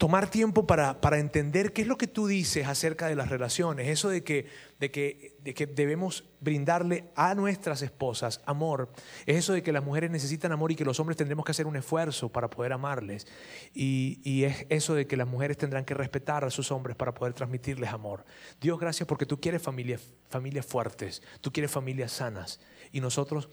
[0.00, 3.86] tomar tiempo para, para, entender qué es lo que tú dices acerca de las relaciones,
[3.86, 4.46] eso de que,
[4.78, 8.90] de, que, de que debemos brindarle a nuestras esposas amor,
[9.26, 11.66] es eso de que las mujeres necesitan amor y que los hombres tendremos que hacer
[11.66, 13.26] un esfuerzo para poder amarles,
[13.74, 17.12] y, y es eso de que las mujeres tendrán que respetar a sus hombres para
[17.12, 18.24] poder transmitirles amor.
[18.58, 22.58] Dios, gracias porque tú quieres familias, familias fuertes, tú quieres familias sanas,
[22.90, 23.50] y nosotros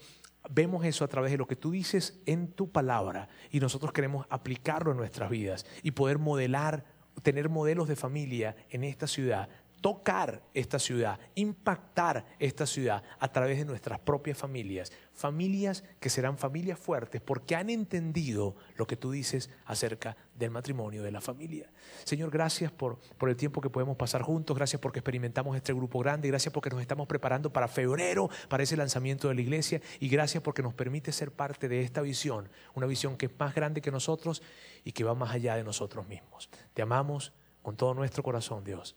[0.50, 4.26] vemos eso a través de lo que tú dices en tu palabra y nosotros queremos
[4.30, 6.84] aplicarlo en nuestras vidas y poder modelar,
[7.22, 9.48] tener modelos de familia en esta ciudad
[9.80, 14.92] tocar esta ciudad, impactar esta ciudad a través de nuestras propias familias.
[15.12, 21.02] Familias que serán familias fuertes porque han entendido lo que tú dices acerca del matrimonio,
[21.02, 21.70] de la familia.
[22.04, 25.98] Señor, gracias por, por el tiempo que podemos pasar juntos, gracias porque experimentamos este grupo
[25.98, 30.08] grande, gracias porque nos estamos preparando para febrero, para ese lanzamiento de la iglesia y
[30.08, 33.80] gracias porque nos permite ser parte de esta visión, una visión que es más grande
[33.80, 34.42] que nosotros
[34.84, 36.48] y que va más allá de nosotros mismos.
[36.74, 38.96] Te amamos con todo nuestro corazón, Dios.